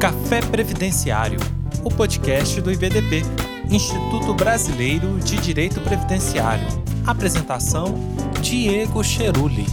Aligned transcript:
Café 0.00 0.40
Previdenciário, 0.40 1.38
o 1.84 1.90
podcast 1.90 2.58
do 2.62 2.72
IBDP, 2.72 3.22
Instituto 3.70 4.32
Brasileiro 4.32 5.18
de 5.18 5.36
Direito 5.36 5.78
Previdenciário. 5.82 6.66
Apresentação: 7.06 7.94
Diego 8.40 9.04
Cheruli. 9.04 9.66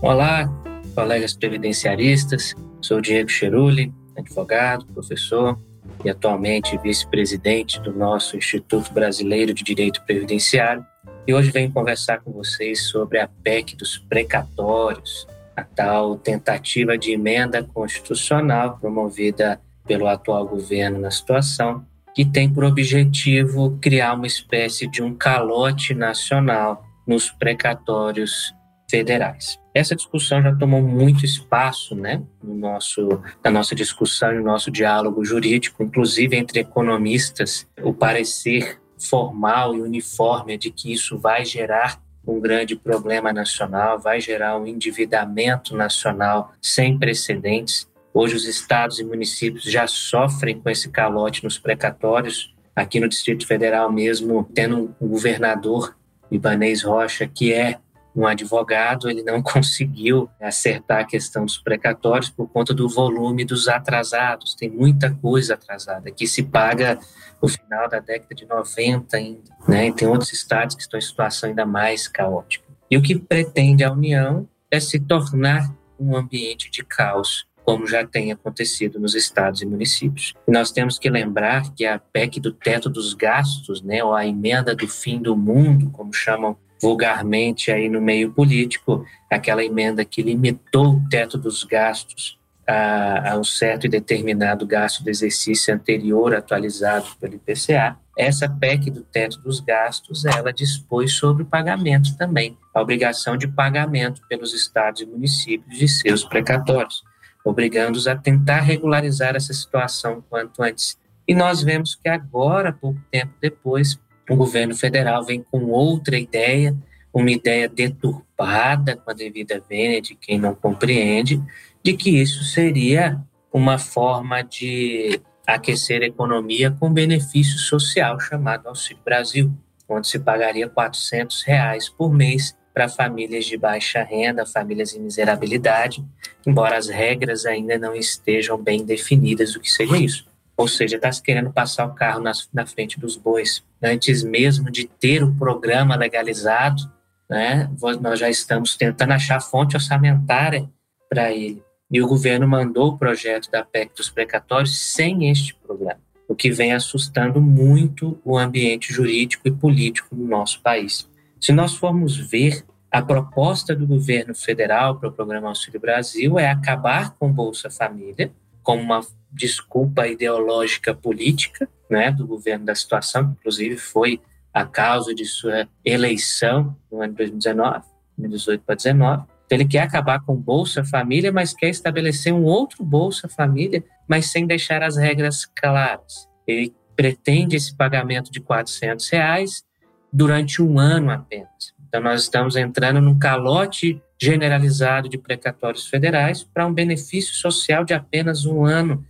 Olá, 0.00 0.48
colegas 0.94 1.34
previdenciaristas. 1.34 2.54
Sou 2.82 3.00
Diego 3.00 3.28
Cheruli, 3.28 3.94
advogado, 4.18 4.84
professor 4.86 5.56
e 6.04 6.10
atualmente 6.10 6.76
vice-presidente 6.78 7.80
do 7.80 7.92
nosso 7.92 8.36
Instituto 8.36 8.92
Brasileiro 8.92 9.54
de 9.54 9.62
Direito 9.62 10.02
Previdenciário. 10.02 10.84
E 11.24 11.32
hoje 11.32 11.52
venho 11.52 11.70
conversar 11.70 12.20
com 12.20 12.32
vocês 12.32 12.88
sobre 12.88 13.20
a 13.20 13.28
PEC 13.28 13.76
dos 13.76 13.98
precatórios, 13.98 15.28
a 15.56 15.62
tal 15.62 16.16
tentativa 16.16 16.98
de 16.98 17.12
emenda 17.12 17.62
constitucional 17.62 18.76
promovida 18.78 19.60
pelo 19.86 20.08
atual 20.08 20.48
governo 20.48 20.98
na 20.98 21.10
situação, 21.12 21.86
que 22.12 22.24
tem 22.24 22.52
por 22.52 22.64
objetivo 22.64 23.78
criar 23.80 24.14
uma 24.14 24.26
espécie 24.26 24.88
de 24.88 25.00
um 25.00 25.14
calote 25.14 25.94
nacional 25.94 26.84
nos 27.06 27.30
precatórios 27.30 28.52
federais. 28.90 29.61
Essa 29.74 29.96
discussão 29.96 30.42
já 30.42 30.54
tomou 30.54 30.82
muito 30.82 31.24
espaço, 31.24 31.94
né, 31.94 32.22
no 32.42 32.54
nosso, 32.54 33.22
na 33.42 33.50
nossa 33.50 33.74
discussão 33.74 34.32
e 34.32 34.36
no 34.36 34.44
nosso 34.44 34.70
diálogo 34.70 35.24
jurídico, 35.24 35.82
inclusive 35.82 36.36
entre 36.36 36.60
economistas, 36.60 37.66
o 37.82 37.92
parecer 37.92 38.78
formal 38.98 39.74
e 39.74 39.80
uniforme 39.80 40.58
de 40.58 40.70
que 40.70 40.92
isso 40.92 41.18
vai 41.18 41.44
gerar 41.44 42.00
um 42.26 42.38
grande 42.38 42.76
problema 42.76 43.32
nacional, 43.32 43.98
vai 43.98 44.20
gerar 44.20 44.56
um 44.56 44.66
endividamento 44.66 45.74
nacional 45.74 46.52
sem 46.60 46.98
precedentes. 46.98 47.88
Hoje 48.14 48.36
os 48.36 48.44
estados 48.44 49.00
e 49.00 49.04
municípios 49.04 49.64
já 49.64 49.86
sofrem 49.86 50.60
com 50.60 50.68
esse 50.70 50.90
calote 50.90 51.42
nos 51.42 51.58
precatórios. 51.58 52.54
Aqui 52.76 53.00
no 53.00 53.08
Distrito 53.08 53.46
Federal 53.46 53.90
mesmo, 53.90 54.48
tendo 54.54 54.94
um 55.00 55.08
governador, 55.08 55.96
Ibanez 56.30 56.82
Rocha, 56.82 57.26
que 57.26 57.52
é 57.52 57.78
um 58.14 58.26
advogado, 58.26 59.08
ele 59.08 59.22
não 59.22 59.40
conseguiu 59.42 60.28
acertar 60.40 61.00
a 61.00 61.04
questão 61.04 61.44
dos 61.44 61.58
precatórios 61.58 62.30
por 62.30 62.48
conta 62.48 62.74
do 62.74 62.88
volume 62.88 63.44
dos 63.44 63.68
atrasados. 63.68 64.54
Tem 64.54 64.70
muita 64.70 65.10
coisa 65.10 65.54
atrasada 65.54 66.10
que 66.10 66.26
se 66.26 66.42
paga 66.42 66.98
no 67.42 67.48
final 67.48 67.88
da 67.88 67.98
década 67.98 68.34
de 68.34 68.46
90 68.46 69.16
ainda, 69.16 69.50
né? 69.66 69.88
E 69.88 69.92
tem 69.92 70.06
outros 70.06 70.32
estados 70.32 70.76
que 70.76 70.82
estão 70.82 70.98
em 70.98 71.02
situação 71.02 71.48
ainda 71.48 71.66
mais 71.66 72.06
caótica. 72.06 72.64
E 72.90 72.96
o 72.96 73.02
que 73.02 73.18
pretende 73.18 73.82
a 73.82 73.90
União 73.90 74.48
é 74.70 74.78
se 74.78 75.00
tornar 75.00 75.74
um 75.98 76.16
ambiente 76.16 76.70
de 76.70 76.84
caos, 76.84 77.46
como 77.64 77.86
já 77.86 78.04
tem 78.06 78.32
acontecido 78.32 78.98
nos 78.98 79.14
estados 79.14 79.62
e 79.62 79.66
municípios. 79.66 80.34
E 80.46 80.50
nós 80.50 80.72
temos 80.72 80.98
que 80.98 81.08
lembrar 81.08 81.72
que 81.74 81.84
a 81.84 81.98
PEC 81.98 82.40
do 82.40 82.52
teto 82.52 82.90
dos 82.90 83.14
gastos, 83.14 83.82
né, 83.82 84.02
ou 84.02 84.14
a 84.14 84.26
emenda 84.26 84.74
do 84.74 84.88
fim 84.88 85.20
do 85.20 85.36
mundo, 85.36 85.90
como 85.90 86.12
chamam 86.12 86.56
vulgarmente 86.82 87.70
aí 87.70 87.88
no 87.88 88.00
meio 88.00 88.32
político, 88.32 89.06
aquela 89.30 89.64
emenda 89.64 90.04
que 90.04 90.20
limitou 90.20 90.96
o 90.96 91.08
teto 91.08 91.38
dos 91.38 91.62
gastos 91.62 92.38
a, 92.66 93.32
a, 93.32 93.38
um 93.38 93.44
certo 93.44 93.86
e 93.86 93.88
determinado 93.88 94.66
gasto 94.66 95.04
do 95.04 95.10
exercício 95.10 95.72
anterior 95.72 96.34
atualizado 96.34 97.06
pelo 97.20 97.34
IPCA. 97.34 97.96
Essa 98.18 98.48
PEC 98.48 98.90
do 98.90 99.02
teto 99.02 99.40
dos 99.40 99.60
gastos, 99.60 100.24
ela 100.24 100.52
dispôs 100.52 101.14
sobre 101.14 101.44
o 101.44 101.46
pagamento 101.46 102.16
também, 102.16 102.58
a 102.74 102.80
obrigação 102.80 103.36
de 103.36 103.48
pagamento 103.48 104.20
pelos 104.28 104.52
estados 104.52 105.00
e 105.00 105.06
municípios 105.06 105.78
de 105.78 105.88
seus 105.88 106.24
precatórios, 106.24 107.02
obrigando-os 107.44 108.06
a 108.06 108.16
tentar 108.16 108.60
regularizar 108.60 109.34
essa 109.34 109.52
situação 109.52 110.22
quanto 110.28 110.62
antes. 110.62 110.98
E 111.26 111.34
nós 111.34 111.62
vemos 111.62 111.94
que 111.94 112.08
agora, 112.08 112.72
pouco 112.72 113.00
tempo 113.10 113.32
depois, 113.40 113.98
o 114.28 114.36
governo 114.36 114.74
federal 114.74 115.24
vem 115.24 115.42
com 115.42 115.64
outra 115.66 116.18
ideia, 116.18 116.74
uma 117.12 117.30
ideia 117.30 117.68
deturpada 117.68 118.96
com 118.96 119.10
a 119.10 119.14
devida 119.14 119.62
vênia 119.68 120.00
de 120.00 120.14
quem 120.14 120.38
não 120.38 120.54
compreende, 120.54 121.42
de 121.82 121.94
que 121.94 122.10
isso 122.10 122.44
seria 122.44 123.20
uma 123.52 123.78
forma 123.78 124.42
de 124.42 125.20
aquecer 125.46 126.02
a 126.02 126.06
economia 126.06 126.70
com 126.70 126.92
benefício 126.92 127.58
social 127.58 128.18
chamado 128.18 128.68
Auxílio 128.68 129.02
Brasil, 129.04 129.52
onde 129.88 130.08
se 130.08 130.18
pagaria 130.18 130.68
400 130.68 131.42
reais 131.42 131.88
por 131.88 132.12
mês 132.12 132.56
para 132.72 132.88
famílias 132.88 133.44
de 133.44 133.58
baixa 133.58 134.02
renda, 134.02 134.46
famílias 134.46 134.94
em 134.94 135.00
miserabilidade, 135.00 136.02
embora 136.46 136.78
as 136.78 136.88
regras 136.88 137.44
ainda 137.44 137.76
não 137.78 137.94
estejam 137.94 138.56
bem 138.56 138.84
definidas 138.84 139.52
do 139.52 139.60
que 139.60 139.70
seja 139.70 139.96
isso. 139.98 140.31
Ou 140.56 140.68
seja, 140.68 140.96
está 140.96 141.10
se 141.10 141.22
querendo 141.22 141.52
passar 141.52 141.86
o 141.86 141.94
carro 141.94 142.20
na, 142.20 142.32
na 142.52 142.66
frente 142.66 143.00
dos 143.00 143.16
bois. 143.16 143.64
Antes 143.82 144.22
mesmo 144.22 144.70
de 144.70 144.86
ter 144.86 145.22
o 145.22 145.34
programa 145.34 145.96
legalizado, 145.96 146.82
né, 147.28 147.70
nós 148.00 148.18
já 148.18 148.28
estamos 148.28 148.76
tentando 148.76 149.12
achar 149.12 149.40
fonte 149.40 149.76
orçamentária 149.76 150.68
para 151.08 151.32
ele. 151.32 151.62
E 151.90 152.00
o 152.00 152.06
governo 152.06 152.46
mandou 152.48 152.88
o 152.88 152.98
projeto 152.98 153.50
da 153.50 153.64
PEC 153.64 153.94
dos 153.96 154.08
precatórios 154.08 154.78
sem 154.78 155.30
este 155.30 155.54
programa, 155.54 156.00
o 156.26 156.34
que 156.34 156.50
vem 156.50 156.72
assustando 156.72 157.40
muito 157.40 158.18
o 158.24 158.38
ambiente 158.38 158.92
jurídico 158.92 159.46
e 159.46 159.50
político 159.50 160.14
do 160.14 160.24
nosso 160.24 160.62
país. 160.62 161.08
Se 161.38 161.52
nós 161.52 161.74
formos 161.74 162.16
ver, 162.16 162.64
a 162.90 163.02
proposta 163.02 163.74
do 163.74 163.86
governo 163.86 164.34
federal 164.34 164.98
para 164.98 165.08
o 165.08 165.12
programa 165.12 165.48
Auxílio 165.48 165.80
Brasil 165.80 166.38
é 166.38 166.50
acabar 166.50 167.14
com 167.18 167.32
Bolsa 167.32 167.70
Família, 167.70 168.30
como 168.62 168.82
uma 168.82 169.00
desculpa 169.32 170.06
ideológica 170.06 170.94
política 170.94 171.68
né, 171.88 172.10
do 172.10 172.26
governo 172.26 172.66
da 172.66 172.74
situação, 172.74 173.36
inclusive 173.38 173.76
foi 173.76 174.20
a 174.52 174.64
causa 174.64 175.14
de 175.14 175.24
sua 175.24 175.66
eleição 175.84 176.76
no 176.90 177.00
ano 177.00 177.12
de 177.12 177.18
2019, 177.18 177.84
2018 178.18 178.62
para 178.64 178.74
2019. 178.74 179.22
Então, 179.22 179.58
ele 179.58 179.68
quer 179.68 179.80
acabar 179.80 180.20
com 180.20 180.34
Bolsa 180.34 180.84
Família, 180.84 181.32
mas 181.32 181.54
quer 181.54 181.68
estabelecer 181.68 182.32
um 182.32 182.44
outro 182.44 182.84
Bolsa 182.84 183.28
Família, 183.28 183.82
mas 184.08 184.30
sem 184.30 184.46
deixar 184.46 184.82
as 184.82 184.96
regras 184.96 185.46
claras. 185.46 186.28
Ele 186.46 186.74
pretende 186.94 187.56
esse 187.56 187.74
pagamento 187.74 188.30
de 188.30 188.40
400 188.40 189.08
reais 189.10 189.64
durante 190.12 190.62
um 190.62 190.78
ano 190.78 191.10
apenas. 191.10 191.74
Então, 191.88 192.00
nós 192.00 192.22
estamos 192.22 192.56
entrando 192.56 193.00
num 193.00 193.18
calote 193.18 194.00
generalizado 194.20 195.08
de 195.08 195.18
precatórios 195.18 195.86
federais 195.86 196.42
para 196.44 196.66
um 196.66 196.72
benefício 196.72 197.34
social 197.34 197.84
de 197.84 197.92
apenas 197.92 198.46
um 198.46 198.64
ano. 198.64 199.04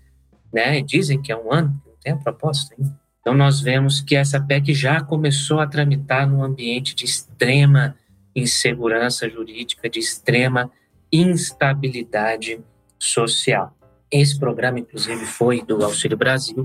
Né? 0.53 0.81
Dizem 0.83 1.21
que 1.21 1.33
é 1.33 1.37
um 1.37 1.53
ano, 1.53 1.81
não 1.87 1.95
tem 2.01 2.13
a 2.13 2.17
proposta 2.17 2.75
ainda. 2.79 3.01
Então, 3.21 3.35
nós 3.35 3.61
vemos 3.61 4.01
que 4.01 4.17
essa 4.17 4.41
PEC 4.41 4.75
já 4.75 5.01
começou 5.01 5.61
a 5.61 5.67
tramitar 5.67 6.29
num 6.29 6.43
ambiente 6.43 6.95
de 6.95 7.05
extrema 7.05 7.97
insegurança 8.35 9.29
jurídica, 9.29 9.89
de 9.89 10.01
extrema 10.01 10.71
instabilidade 11.13 12.61
social. 12.99 13.77
Esse 14.11 14.39
programa, 14.39 14.81
inclusive, 14.81 15.25
foi 15.25 15.63
do 15.63 15.85
Auxílio 15.85 16.17
Brasil, 16.17 16.65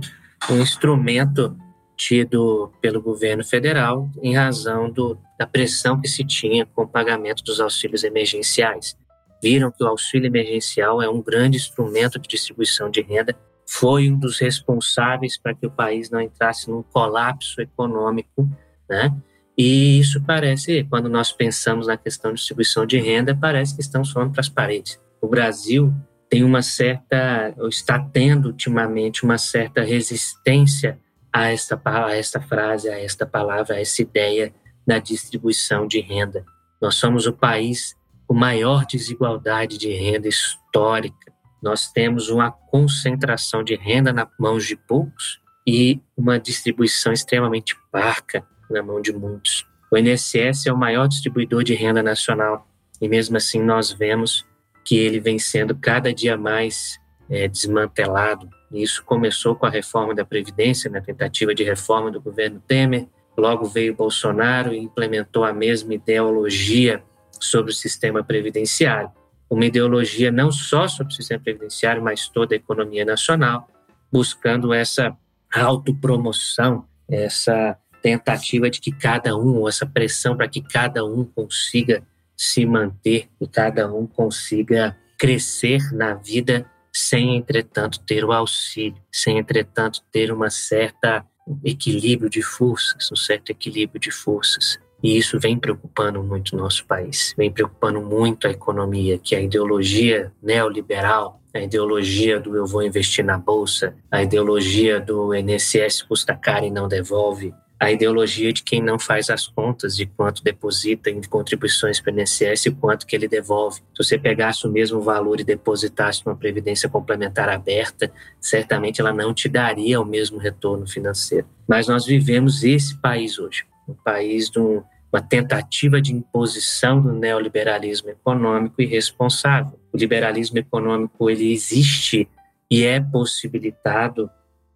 um 0.50 0.60
instrumento 0.60 1.56
tido 1.96 2.72
pelo 2.80 3.02
governo 3.02 3.44
federal 3.44 4.10
em 4.22 4.36
razão 4.36 4.90
do, 4.90 5.18
da 5.38 5.48
pressão 5.48 6.00
que 6.00 6.08
se 6.08 6.24
tinha 6.24 6.66
com 6.66 6.84
o 6.84 6.88
pagamento 6.88 7.44
dos 7.44 7.60
auxílios 7.60 8.04
emergenciais. 8.04 8.96
Viram 9.42 9.72
que 9.72 9.84
o 9.84 9.88
auxílio 9.88 10.28
emergencial 10.28 11.02
é 11.02 11.10
um 11.10 11.22
grande 11.22 11.58
instrumento 11.58 12.20
de 12.20 12.28
distribuição 12.28 12.90
de 12.90 13.02
renda, 13.02 13.36
foi 13.68 14.10
um 14.10 14.18
dos 14.18 14.40
responsáveis 14.40 15.38
para 15.38 15.54
que 15.54 15.66
o 15.66 15.72
país 15.72 16.10
não 16.10 16.22
entrasse 16.22 16.70
num 16.70 16.82
colapso 16.82 17.62
econômico, 17.62 18.50
né? 18.90 19.14
E 19.58 20.00
isso 20.00 20.22
parece, 20.22 20.84
quando 20.84 21.10
nós 21.10 21.32
pensamos 21.32 21.88
na 21.88 21.98
questão 21.98 22.32
de 22.32 22.38
distribuição 22.38 22.86
de 22.86 23.00
renda, 23.00 23.36
parece 23.36 23.76
que 23.76 23.82
estamos 23.82 24.12
falando 24.12 24.32
para 24.32 24.42
as 24.42 24.50
paredes. 24.50 25.00
O 25.20 25.28
Brasil 25.28 25.94
tem 26.30 26.44
uma 26.44 26.62
certa, 26.62 27.54
ou 27.58 27.68
está 27.68 28.00
tendo 28.00 28.50
ultimamente 28.50 29.24
uma 29.24 29.38
certa 29.38 29.82
resistência 29.82 31.00
a 31.34 31.52
esta, 31.52 31.80
a 31.84 32.16
esta 32.16 32.40
frase, 32.40 32.88
a 32.88 33.00
esta 33.00 33.26
palavra, 33.26 33.76
a 33.76 33.82
essa 33.82 34.02
ideia 34.02 34.54
da 34.86 35.00
distribuição 35.00 35.88
de 35.88 36.00
renda. 36.00 36.46
Nós 36.82 36.96
somos 36.96 37.26
o 37.26 37.34
país 37.34 37.96
com 38.28 38.34
maior 38.34 38.86
desigualdade 38.86 39.78
de 39.78 39.92
renda 39.92 40.28
histórica. 40.28 41.34
Nós 41.62 41.92
temos 41.92 42.30
uma 42.30 42.52
concentração 42.52 43.64
de 43.64 43.76
renda 43.76 44.14
nas 44.14 44.28
mãos 44.40 44.66
de 44.66 44.76
poucos 44.76 45.40
e 45.66 46.00
uma 46.16 46.40
distribuição 46.40 47.12
extremamente 47.12 47.76
parca 47.92 48.46
na 48.70 48.82
mão 48.82 49.02
de 49.02 49.12
muitos. 49.12 49.66
O 49.92 49.98
INSS 49.98 50.68
é 50.68 50.74
o 50.74 50.78
maior 50.78 51.08
distribuidor 51.08 51.64
de 51.64 51.74
renda 51.74 52.04
nacional 52.04 52.68
e 53.02 53.08
mesmo 53.08 53.38
assim 53.38 53.62
nós 53.62 53.92
vemos 53.92 54.46
que 54.84 54.98
ele 54.98 55.20
vem 55.20 55.38
sendo 55.38 55.76
cada 55.76 56.14
dia 56.14 56.38
mais 56.38 57.00
é, 57.30 57.48
desmantelado. 57.48 58.50
Isso 58.72 59.04
começou 59.04 59.56
com 59.56 59.66
a 59.66 59.70
reforma 59.70 60.16
da 60.16 60.26
Previdência, 60.26 60.90
na 60.90 61.02
tentativa 61.02 61.54
de 61.54 61.64
reforma 61.64 62.12
do 62.12 62.22
governo 62.22 62.62
Temer. 62.66 63.08
Logo 63.38 63.66
veio 63.66 63.96
Bolsonaro 63.96 64.74
e 64.74 64.78
implementou 64.78 65.44
a 65.44 65.54
mesma 65.54 65.94
ideologia 65.94 67.04
sobre 67.40 67.72
o 67.72 67.76
sistema 67.76 68.24
previdenciário. 68.24 69.12
Uma 69.50 69.66
ideologia 69.66 70.32
não 70.32 70.52
só 70.52 70.88
sobre 70.88 71.14
o 71.14 71.16
sistema 71.16 71.42
previdenciário, 71.42 72.04
mas 72.04 72.28
toda 72.28 72.54
a 72.54 72.58
economia 72.58 73.06
nacional, 73.06 73.68
buscando 74.12 74.74
essa 74.74 75.16
autopromoção, 75.54 76.86
essa 77.10 77.78
tentativa 78.02 78.70
de 78.70 78.80
que 78.80 78.92
cada 78.92 79.36
um, 79.38 79.68
essa 79.68 79.86
pressão 79.86 80.36
para 80.36 80.48
que 80.48 80.62
cada 80.62 81.06
um 81.06 81.24
consiga 81.24 82.04
se 82.36 82.66
manter 82.66 83.30
e 83.42 83.48
cada 83.48 83.92
um 83.92 84.06
consiga 84.06 84.96
crescer 85.18 85.92
na 85.94 86.14
vida 86.14 86.70
sem, 86.94 87.36
entretanto, 87.36 88.00
ter 88.00 88.24
o 88.24 88.32
auxílio, 88.32 89.02
sem, 89.12 89.38
entretanto, 89.38 90.02
ter 90.12 90.32
uma 90.32 90.50
certa 90.50 91.26
equilíbrio 91.64 92.30
de 92.30 92.42
forças, 92.42 93.12
um 93.12 93.16
certo 93.16 93.52
equilíbrio 93.52 94.00
de 94.00 94.12
forças. 94.12 94.80
E 95.04 95.18
isso 95.18 95.40
vem 95.40 95.58
preocupando 95.58 96.24
muito 96.24 96.56
o 96.56 96.60
nosso 96.60 96.86
país, 96.86 97.34
vem 97.38 97.52
preocupando 97.52 98.02
muito 98.02 98.48
a 98.48 98.52
economia, 98.52 99.18
que 99.18 99.36
a 99.36 99.42
ideologia 99.42 100.32
neoliberal, 100.42 101.40
a 101.54 101.62
ideologia 101.62 102.40
do 102.40 102.56
eu 102.56 102.66
vou 102.66 102.84
investir 102.84 103.24
na 103.24 103.38
bolsa, 103.38 103.96
a 104.12 104.24
ideologia 104.24 105.00
do 105.00 105.34
INSS 105.34 106.02
custa 106.02 106.36
caro 106.36 106.66
e 106.66 106.72
não 106.72 106.88
devolve, 106.88 107.54
a 107.80 107.92
ideologia 107.92 108.52
de 108.52 108.64
quem 108.64 108.82
não 108.82 108.98
faz 108.98 109.30
as 109.30 109.48
contas 109.48 109.96
de 109.96 110.08
quanto 110.08 110.44
deposita 110.44 111.12
em 111.12 111.22
contribuições 111.22 112.02
para 112.02 112.12
o 112.12 112.20
INSS 112.20 112.66
e 112.66 112.72
quanto 112.72 113.06
que 113.06 113.16
ele 113.16 113.28
devolve. 113.28 113.82
Se 113.94 114.04
você 114.04 114.18
pegasse 114.18 114.66
o 114.66 114.72
mesmo 114.72 115.00
valor 115.00 115.40
e 115.40 115.44
depositasse 115.44 116.26
numa 116.26 116.36
previdência 116.36 116.90
complementar 116.90 117.50
aberta, 117.50 118.12
certamente 118.42 119.00
ela 119.00 119.14
não 119.14 119.32
te 119.32 119.48
daria 119.48 120.02
o 120.02 120.06
mesmo 120.06 120.40
retorno 120.40 120.88
financeiro. 120.88 121.48
Mas 121.68 121.88
nós 121.88 122.06
vivemos 122.06 122.64
esse 122.64 122.98
país 122.98 123.38
hoje, 123.38 123.64
um 123.88 123.94
país 123.94 124.50
de 124.50 124.60
uma 124.60 125.22
tentativa 125.22 126.02
de 126.02 126.14
imposição 126.14 127.02
do 127.02 127.14
neoliberalismo 127.14 128.10
econômico 128.10 128.82
irresponsável. 128.82 129.80
O 129.94 129.98
liberalismo 129.98 130.58
econômico 130.58 131.30
ele 131.30 131.52
existe 131.52 132.28
e 132.70 132.84
é 132.84 133.00
possibilitado 133.00 134.30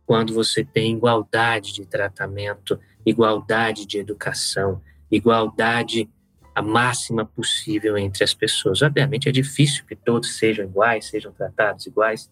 quando 0.06 0.34
você 0.34 0.64
tem 0.64 0.94
igualdade 0.94 1.74
de 1.74 1.86
tratamento 1.86 2.80
igualdade 3.06 3.86
de 3.86 3.98
educação, 3.98 4.82
igualdade 5.10 6.10
a 6.54 6.62
máxima 6.62 7.26
possível 7.26 7.98
entre 7.98 8.24
as 8.24 8.34
pessoas. 8.34 8.82
Obviamente 8.82 9.30
é 9.30 9.32
difícil 9.32 9.86
que 9.86 9.96
todos 9.96 10.38
sejam 10.38 10.66
iguais, 10.66 11.06
sejam 11.06 11.32
tratados 11.32 11.86
iguais. 11.86 12.30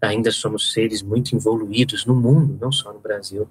Ainda 0.00 0.30
somos 0.30 0.72
seres 0.72 1.02
muito 1.02 1.34
evoluídos 1.34 2.06
no 2.06 2.14
mundo, 2.14 2.56
não 2.60 2.70
só 2.70 2.92
no 2.92 3.00
Brasil, 3.00 3.48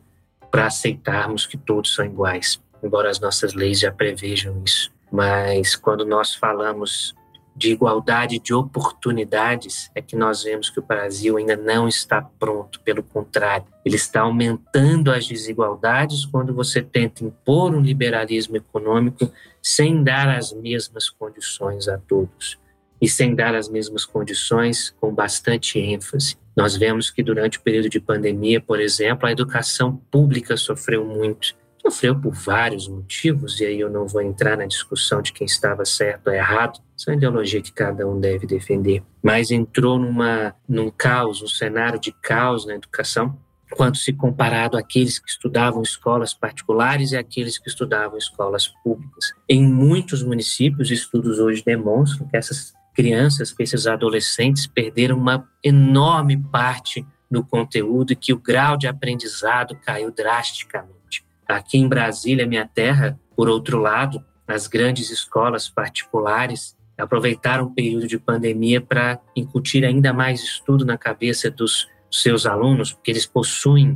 para 0.50 0.68
aceitarmos 0.68 1.45
que 1.45 1.57
todos 1.57 1.94
são 1.94 2.06
iguais, 2.06 2.62
embora 2.86 3.10
as 3.10 3.20
nossas 3.20 3.54
leis 3.54 3.80
já 3.80 3.92
prevejam 3.92 4.62
isso. 4.64 4.92
Mas 5.12 5.76
quando 5.76 6.06
nós 6.06 6.36
falamos 6.36 7.16
de 7.56 7.72
igualdade 7.72 8.38
de 8.38 8.54
oportunidades 8.54 9.90
é 9.96 10.02
que 10.02 10.16
nós 10.16 10.44
vemos 10.44 10.70
que 10.70 10.80
o 10.80 10.84
Brasil 10.84 11.38
ainda 11.38 11.56
não 11.56 11.88
está 11.88 12.22
pronto, 12.22 12.82
pelo 12.82 13.02
contrário, 13.02 13.66
ele 13.86 13.96
está 13.96 14.22
aumentando 14.22 15.10
as 15.10 15.26
desigualdades 15.26 16.26
quando 16.26 16.54
você 16.54 16.82
tenta 16.82 17.24
impor 17.24 17.74
um 17.74 17.80
liberalismo 17.80 18.58
econômico 18.58 19.32
sem 19.62 20.04
dar 20.04 20.28
as 20.28 20.52
mesmas 20.52 21.10
condições 21.10 21.88
a 21.88 21.98
todos 21.98 22.58
e 23.02 23.08
sem 23.08 23.34
dar 23.34 23.56
as 23.56 23.70
mesmas 23.70 24.04
condições 24.04 24.94
com 25.00 25.14
bastante 25.14 25.80
ênfase. 25.80 26.38
Nós 26.56 26.76
vemos 26.76 27.10
que 27.10 27.24
durante 27.24 27.58
o 27.58 27.62
período 27.62 27.90
de 27.90 28.00
pandemia, 28.00 28.60
por 28.60 28.80
exemplo, 28.80 29.28
a 29.28 29.32
educação 29.32 29.96
pública 30.10 30.58
sofreu 30.58 31.06
muito 31.06 31.56
Sofreu 31.86 32.20
por 32.20 32.34
vários 32.34 32.88
motivos, 32.88 33.62
e 33.62 33.66
aí 33.66 33.80
eu 33.80 33.92
não 33.92 34.08
vou 34.08 34.22
entrar 34.22 34.58
na 34.58 34.66
discussão 34.66 35.22
de 35.22 35.32
quem 35.32 35.46
estava 35.46 35.86
certo 35.86 36.28
ou 36.28 36.34
errado, 36.34 36.80
isso 36.98 37.10
é 37.10 37.14
uma 37.14 37.18
ideologia 37.18 37.62
que 37.62 37.72
cada 37.72 38.08
um 38.08 38.20
deve 38.20 38.48
defender, 38.48 39.04
mas 39.22 39.52
entrou 39.52 40.00
numa, 40.00 40.56
num 40.68 40.90
caos, 40.90 41.44
um 41.44 41.48
cenário 41.48 42.00
de 42.00 42.12
caos 42.12 42.66
na 42.66 42.74
educação, 42.74 43.38
quando 43.70 43.98
se 43.98 44.12
comparado 44.14 44.78
àqueles 44.78 45.20
que 45.20 45.30
estudavam 45.30 45.84
escolas 45.84 46.34
particulares 46.34 47.12
e 47.12 47.18
aqueles 47.18 47.60
que 47.60 47.70
estudavam 47.70 48.18
escolas 48.18 48.68
públicas. 48.84 49.34
Em 49.48 49.64
muitos 49.64 50.24
municípios, 50.24 50.90
estudos 50.90 51.38
hoje 51.40 51.64
demonstram 51.64 52.28
que 52.28 52.36
essas 52.36 52.74
crianças, 52.96 53.52
que 53.52 53.62
esses 53.62 53.86
adolescentes 53.86 54.66
perderam 54.66 55.18
uma 55.18 55.48
enorme 55.64 56.38
parte 56.52 57.06
do 57.30 57.44
conteúdo 57.44 58.14
e 58.14 58.16
que 58.16 58.34
o 58.34 58.40
grau 58.40 58.78
de 58.78 58.88
aprendizado 58.88 59.76
caiu 59.84 60.12
drasticamente. 60.12 61.05
Aqui 61.48 61.78
em 61.78 61.88
Brasília, 61.88 62.48
minha 62.48 62.68
terra, 62.68 63.20
por 63.36 63.50
outro 63.50 63.80
lado, 63.80 64.24
as 64.48 64.68
grandes 64.68 65.10
escolas 65.10 65.70
particulares 65.70 66.76
aproveitaram 66.98 67.66
o 67.66 67.74
período 67.74 68.08
de 68.08 68.18
pandemia 68.18 68.80
para 68.80 69.20
incutir 69.36 69.84
ainda 69.84 70.14
mais 70.14 70.42
estudo 70.42 70.86
na 70.86 70.98
cabeça 70.98 71.52
dos 71.52 71.88
seus 72.10 72.46
alunos, 72.46 72.94
porque 72.94 73.12
eles 73.12 73.26
possuem 73.26 73.96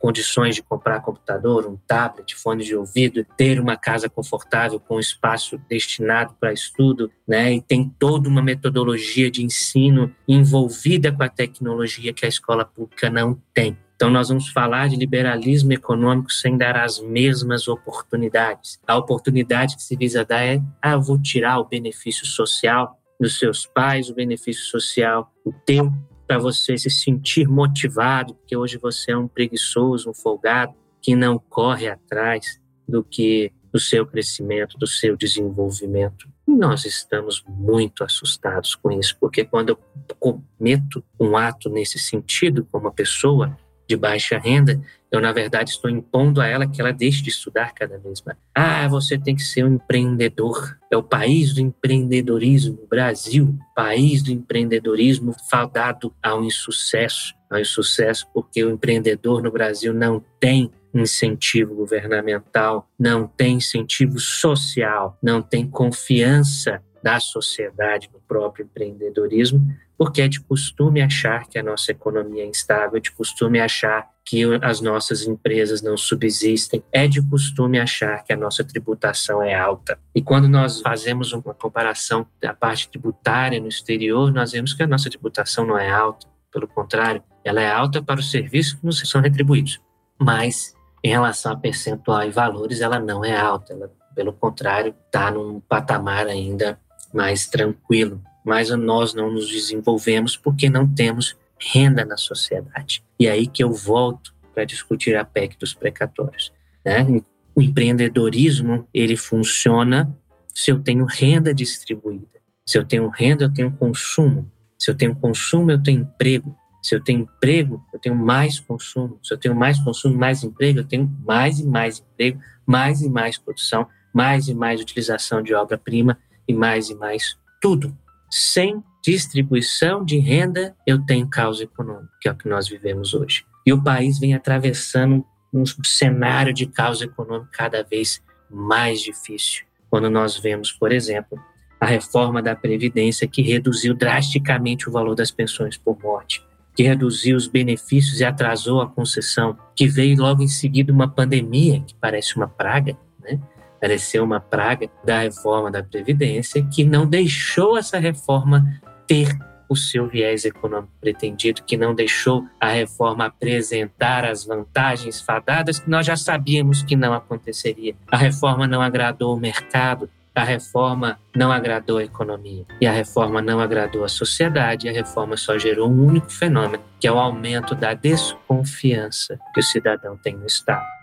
condições 0.00 0.54
de 0.54 0.62
comprar 0.62 1.00
computador, 1.00 1.66
um 1.66 1.76
tablet, 1.86 2.34
fone 2.34 2.64
de 2.64 2.74
ouvido, 2.74 3.24
ter 3.36 3.60
uma 3.60 3.76
casa 3.76 4.08
confortável 4.08 4.80
com 4.80 4.98
espaço 4.98 5.60
destinado 5.68 6.34
para 6.40 6.54
estudo, 6.54 7.12
né? 7.28 7.52
E 7.52 7.60
tem 7.60 7.94
toda 7.98 8.28
uma 8.28 8.42
metodologia 8.42 9.30
de 9.30 9.44
ensino 9.44 10.12
envolvida 10.26 11.12
com 11.12 11.22
a 11.22 11.28
tecnologia 11.28 12.14
que 12.14 12.24
a 12.24 12.28
escola 12.28 12.64
pública 12.64 13.10
não 13.10 13.40
tem. 13.52 13.76
Então, 14.00 14.08
nós 14.08 14.30
vamos 14.30 14.48
falar 14.48 14.88
de 14.88 14.96
liberalismo 14.96 15.74
econômico 15.74 16.32
sem 16.32 16.56
dar 16.56 16.74
as 16.74 16.98
mesmas 16.98 17.68
oportunidades. 17.68 18.80
A 18.86 18.96
oportunidade 18.96 19.76
que 19.76 19.82
se 19.82 19.94
visa 19.94 20.24
dar 20.24 20.42
é: 20.42 20.58
ah, 20.80 20.96
vou 20.96 21.20
tirar 21.20 21.58
o 21.58 21.66
benefício 21.66 22.24
social 22.24 22.98
dos 23.20 23.38
seus 23.38 23.66
pais, 23.66 24.08
o 24.08 24.14
benefício 24.14 24.64
social, 24.64 25.30
o 25.44 25.52
teu, 25.52 25.92
para 26.26 26.38
você 26.38 26.78
se 26.78 26.88
sentir 26.88 27.46
motivado, 27.46 28.34
porque 28.36 28.56
hoje 28.56 28.78
você 28.78 29.12
é 29.12 29.16
um 29.18 29.28
preguiçoso, 29.28 30.08
um 30.08 30.14
folgado, 30.14 30.72
que 31.02 31.14
não 31.14 31.38
corre 31.38 31.86
atrás 31.86 32.58
do 32.88 33.04
que 33.04 33.52
do 33.70 33.78
seu 33.78 34.06
crescimento, 34.06 34.78
do 34.78 34.86
seu 34.86 35.14
desenvolvimento. 35.14 36.26
E 36.48 36.52
nós 36.52 36.86
estamos 36.86 37.44
muito 37.46 38.02
assustados 38.02 38.74
com 38.74 38.90
isso, 38.90 39.14
porque 39.20 39.44
quando 39.44 39.68
eu 39.68 39.78
cometo 40.18 41.04
um 41.20 41.36
ato 41.36 41.68
nesse 41.68 41.98
sentido 41.98 42.64
com 42.64 42.78
uma 42.78 42.90
pessoa, 42.90 43.54
de 43.90 43.96
baixa 43.96 44.38
renda, 44.38 44.80
eu, 45.10 45.20
na 45.20 45.32
verdade, 45.32 45.70
estou 45.70 45.90
impondo 45.90 46.40
a 46.40 46.46
ela 46.46 46.68
que 46.68 46.80
ela 46.80 46.92
deixe 46.92 47.22
de 47.22 47.30
estudar 47.30 47.74
cada 47.74 47.98
vez 47.98 48.22
mais. 48.22 48.38
Ah, 48.54 48.86
você 48.86 49.18
tem 49.18 49.34
que 49.34 49.42
ser 49.42 49.64
um 49.64 49.74
empreendedor. 49.74 50.78
É 50.90 50.96
o 50.96 51.02
país 51.02 51.52
do 51.52 51.60
empreendedorismo, 51.60 52.86
Brasil, 52.88 53.58
país 53.74 54.22
do 54.22 54.30
empreendedorismo 54.30 55.34
fadado 55.50 56.14
ao 56.22 56.44
insucesso. 56.44 57.34
Ao 57.50 57.58
insucesso 57.58 58.28
porque 58.32 58.64
o 58.64 58.70
empreendedor 58.70 59.42
no 59.42 59.50
Brasil 59.50 59.92
não 59.92 60.24
tem 60.38 60.70
incentivo 60.94 61.74
governamental, 61.74 62.88
não 62.96 63.26
tem 63.26 63.56
incentivo 63.56 64.20
social, 64.20 65.18
não 65.20 65.42
tem 65.42 65.68
confiança 65.68 66.80
da 67.02 67.18
sociedade 67.18 68.08
no 68.12 68.20
próprio 68.20 68.64
empreendedorismo, 68.64 69.60
porque 70.00 70.22
é 70.22 70.28
de 70.28 70.40
costume 70.40 71.02
achar 71.02 71.46
que 71.46 71.58
a 71.58 71.62
nossa 71.62 71.90
economia 71.90 72.42
é 72.42 72.46
instável, 72.46 72.96
é 72.96 73.00
de 73.00 73.10
costume 73.10 73.60
achar 73.60 74.08
que 74.24 74.42
as 74.62 74.80
nossas 74.80 75.26
empresas 75.26 75.82
não 75.82 75.94
subsistem, 75.94 76.82
é 76.90 77.06
de 77.06 77.20
costume 77.20 77.78
achar 77.78 78.24
que 78.24 78.32
a 78.32 78.36
nossa 78.36 78.64
tributação 78.64 79.42
é 79.42 79.54
alta. 79.54 79.98
E 80.14 80.22
quando 80.22 80.48
nós 80.48 80.80
fazemos 80.80 81.34
uma 81.34 81.52
comparação 81.52 82.26
da 82.40 82.54
parte 82.54 82.88
tributária 82.88 83.60
no 83.60 83.68
exterior, 83.68 84.32
nós 84.32 84.52
vemos 84.52 84.72
que 84.72 84.82
a 84.82 84.86
nossa 84.86 85.10
tributação 85.10 85.66
não 85.66 85.76
é 85.76 85.90
alta, 85.90 86.26
pelo 86.50 86.66
contrário, 86.66 87.22
ela 87.44 87.60
é 87.60 87.70
alta 87.70 88.00
para 88.00 88.20
os 88.20 88.30
serviços 88.30 88.72
que 88.72 88.86
nos 88.86 89.00
são 89.00 89.20
retribuídos. 89.20 89.82
Mas, 90.18 90.72
em 91.04 91.10
relação 91.10 91.52
a 91.52 91.56
percentual 91.56 92.22
e 92.24 92.30
valores, 92.30 92.80
ela 92.80 92.98
não 92.98 93.22
é 93.22 93.36
alta, 93.38 93.74
ela, 93.74 93.92
pelo 94.14 94.32
contrário, 94.32 94.94
está 95.04 95.30
num 95.30 95.60
patamar 95.60 96.26
ainda 96.26 96.80
mais 97.12 97.46
tranquilo 97.46 98.22
mas 98.44 98.70
nós 98.70 99.14
não 99.14 99.30
nos 99.30 99.48
desenvolvemos 99.48 100.36
porque 100.36 100.68
não 100.68 100.88
temos 100.88 101.36
renda 101.58 102.04
na 102.04 102.16
sociedade. 102.16 103.04
E 103.18 103.28
aí 103.28 103.46
que 103.46 103.62
eu 103.62 103.72
volto 103.72 104.34
para 104.54 104.64
discutir 104.64 105.16
a 105.16 105.24
PEC 105.24 105.58
dos 105.58 105.74
precatórios. 105.74 106.52
Né? 106.84 107.22
O 107.54 107.60
empreendedorismo 107.60 108.88
ele 108.92 109.16
funciona 109.16 110.16
se 110.54 110.70
eu 110.70 110.80
tenho 110.80 111.04
renda 111.04 111.54
distribuída. 111.54 112.40
Se 112.66 112.78
eu 112.78 112.84
tenho 112.84 113.08
renda, 113.08 113.44
eu 113.44 113.52
tenho 113.52 113.72
consumo. 113.72 114.50
Se 114.78 114.90
eu 114.90 114.94
tenho 114.94 115.14
consumo, 115.14 115.70
eu 115.70 115.82
tenho 115.82 116.02
emprego. 116.02 116.56
Se 116.82 116.94
eu 116.94 117.02
tenho 117.02 117.20
emprego, 117.20 117.84
eu 117.92 117.98
tenho 117.98 118.14
mais 118.14 118.58
consumo. 118.58 119.18
Se 119.22 119.34
eu 119.34 119.38
tenho 119.38 119.54
mais 119.54 119.78
consumo, 119.80 120.16
mais 120.16 120.42
emprego, 120.42 120.78
eu 120.78 120.84
tenho 120.84 121.10
mais 121.26 121.58
e 121.58 121.66
mais 121.66 121.98
emprego, 121.98 122.40
mais 122.66 123.02
e 123.02 123.10
mais 123.10 123.36
produção, 123.36 123.86
mais 124.14 124.48
e 124.48 124.54
mais 124.54 124.80
utilização 124.80 125.42
de 125.42 125.52
obra-prima 125.52 126.18
e 126.48 126.54
mais 126.54 126.88
e 126.88 126.94
mais 126.94 127.36
tudo 127.60 127.96
sem 128.30 128.82
distribuição 129.02 130.04
de 130.04 130.18
renda, 130.18 130.76
eu 130.86 131.04
tenho 131.04 131.28
caos 131.28 131.60
econômico, 131.60 132.12
que 132.20 132.28
é 132.28 132.32
o 132.32 132.36
que 132.36 132.48
nós 132.48 132.68
vivemos 132.68 133.14
hoje. 133.14 133.44
E 133.66 133.72
o 133.72 133.82
país 133.82 134.18
vem 134.18 134.34
atravessando 134.34 135.24
um 135.52 135.64
cenário 135.84 136.54
de 136.54 136.66
caos 136.66 137.02
econômico 137.02 137.50
cada 137.52 137.82
vez 137.82 138.22
mais 138.48 139.00
difícil. 139.00 139.64
Quando 139.88 140.08
nós 140.08 140.38
vemos, 140.38 140.70
por 140.70 140.92
exemplo, 140.92 141.38
a 141.80 141.86
reforma 141.86 142.42
da 142.42 142.54
Previdência, 142.54 143.26
que 143.26 143.42
reduziu 143.42 143.94
drasticamente 143.94 144.88
o 144.88 144.92
valor 144.92 145.14
das 145.14 145.30
pensões 145.30 145.76
por 145.76 145.98
morte, 146.00 146.44
que 146.76 146.82
reduziu 146.82 147.36
os 147.36 147.48
benefícios 147.48 148.20
e 148.20 148.24
atrasou 148.24 148.80
a 148.80 148.86
concessão, 148.86 149.58
que 149.74 149.88
veio 149.88 150.20
logo 150.20 150.42
em 150.42 150.48
seguida 150.48 150.92
uma 150.92 151.08
pandemia, 151.08 151.80
que 151.80 151.94
parece 151.94 152.36
uma 152.36 152.46
praga, 152.46 152.96
né? 153.18 153.40
Pareceu 153.80 154.24
uma 154.24 154.40
praga 154.40 154.88
da 155.04 155.20
reforma 155.20 155.70
da 155.70 155.82
Previdência, 155.82 156.62
que 156.64 156.84
não 156.84 157.06
deixou 157.06 157.78
essa 157.78 157.98
reforma 157.98 158.64
ter 159.06 159.28
o 159.68 159.76
seu 159.76 160.08
viés 160.08 160.44
econômico 160.44 160.92
pretendido, 161.00 161.62
que 161.62 161.76
não 161.76 161.94
deixou 161.94 162.44
a 162.60 162.68
reforma 162.68 163.26
apresentar 163.26 164.24
as 164.24 164.44
vantagens 164.44 165.20
fadadas 165.20 165.78
que 165.78 165.88
nós 165.88 166.04
já 166.04 166.16
sabíamos 166.16 166.82
que 166.82 166.96
não 166.96 167.14
aconteceria. 167.14 167.94
A 168.10 168.16
reforma 168.16 168.66
não 168.66 168.82
agradou 168.82 169.32
o 169.32 169.38
mercado, 169.38 170.10
a 170.34 170.42
reforma 170.42 171.18
não 171.34 171.52
agradou 171.52 171.98
a 171.98 172.04
economia 172.04 172.64
e 172.80 172.86
a 172.86 172.92
reforma 172.92 173.40
não 173.40 173.60
agradou 173.60 174.04
a 174.04 174.08
sociedade. 174.08 174.88
A 174.88 174.92
reforma 174.92 175.36
só 175.36 175.56
gerou 175.58 175.88
um 175.88 176.06
único 176.06 176.30
fenômeno, 176.30 176.82
que 176.98 177.06
é 177.06 177.12
o 177.12 177.18
aumento 177.18 177.74
da 177.74 177.94
desconfiança 177.94 179.38
que 179.54 179.60
o 179.60 179.62
cidadão 179.62 180.16
tem 180.16 180.36
no 180.36 180.46
Estado. 180.46 180.99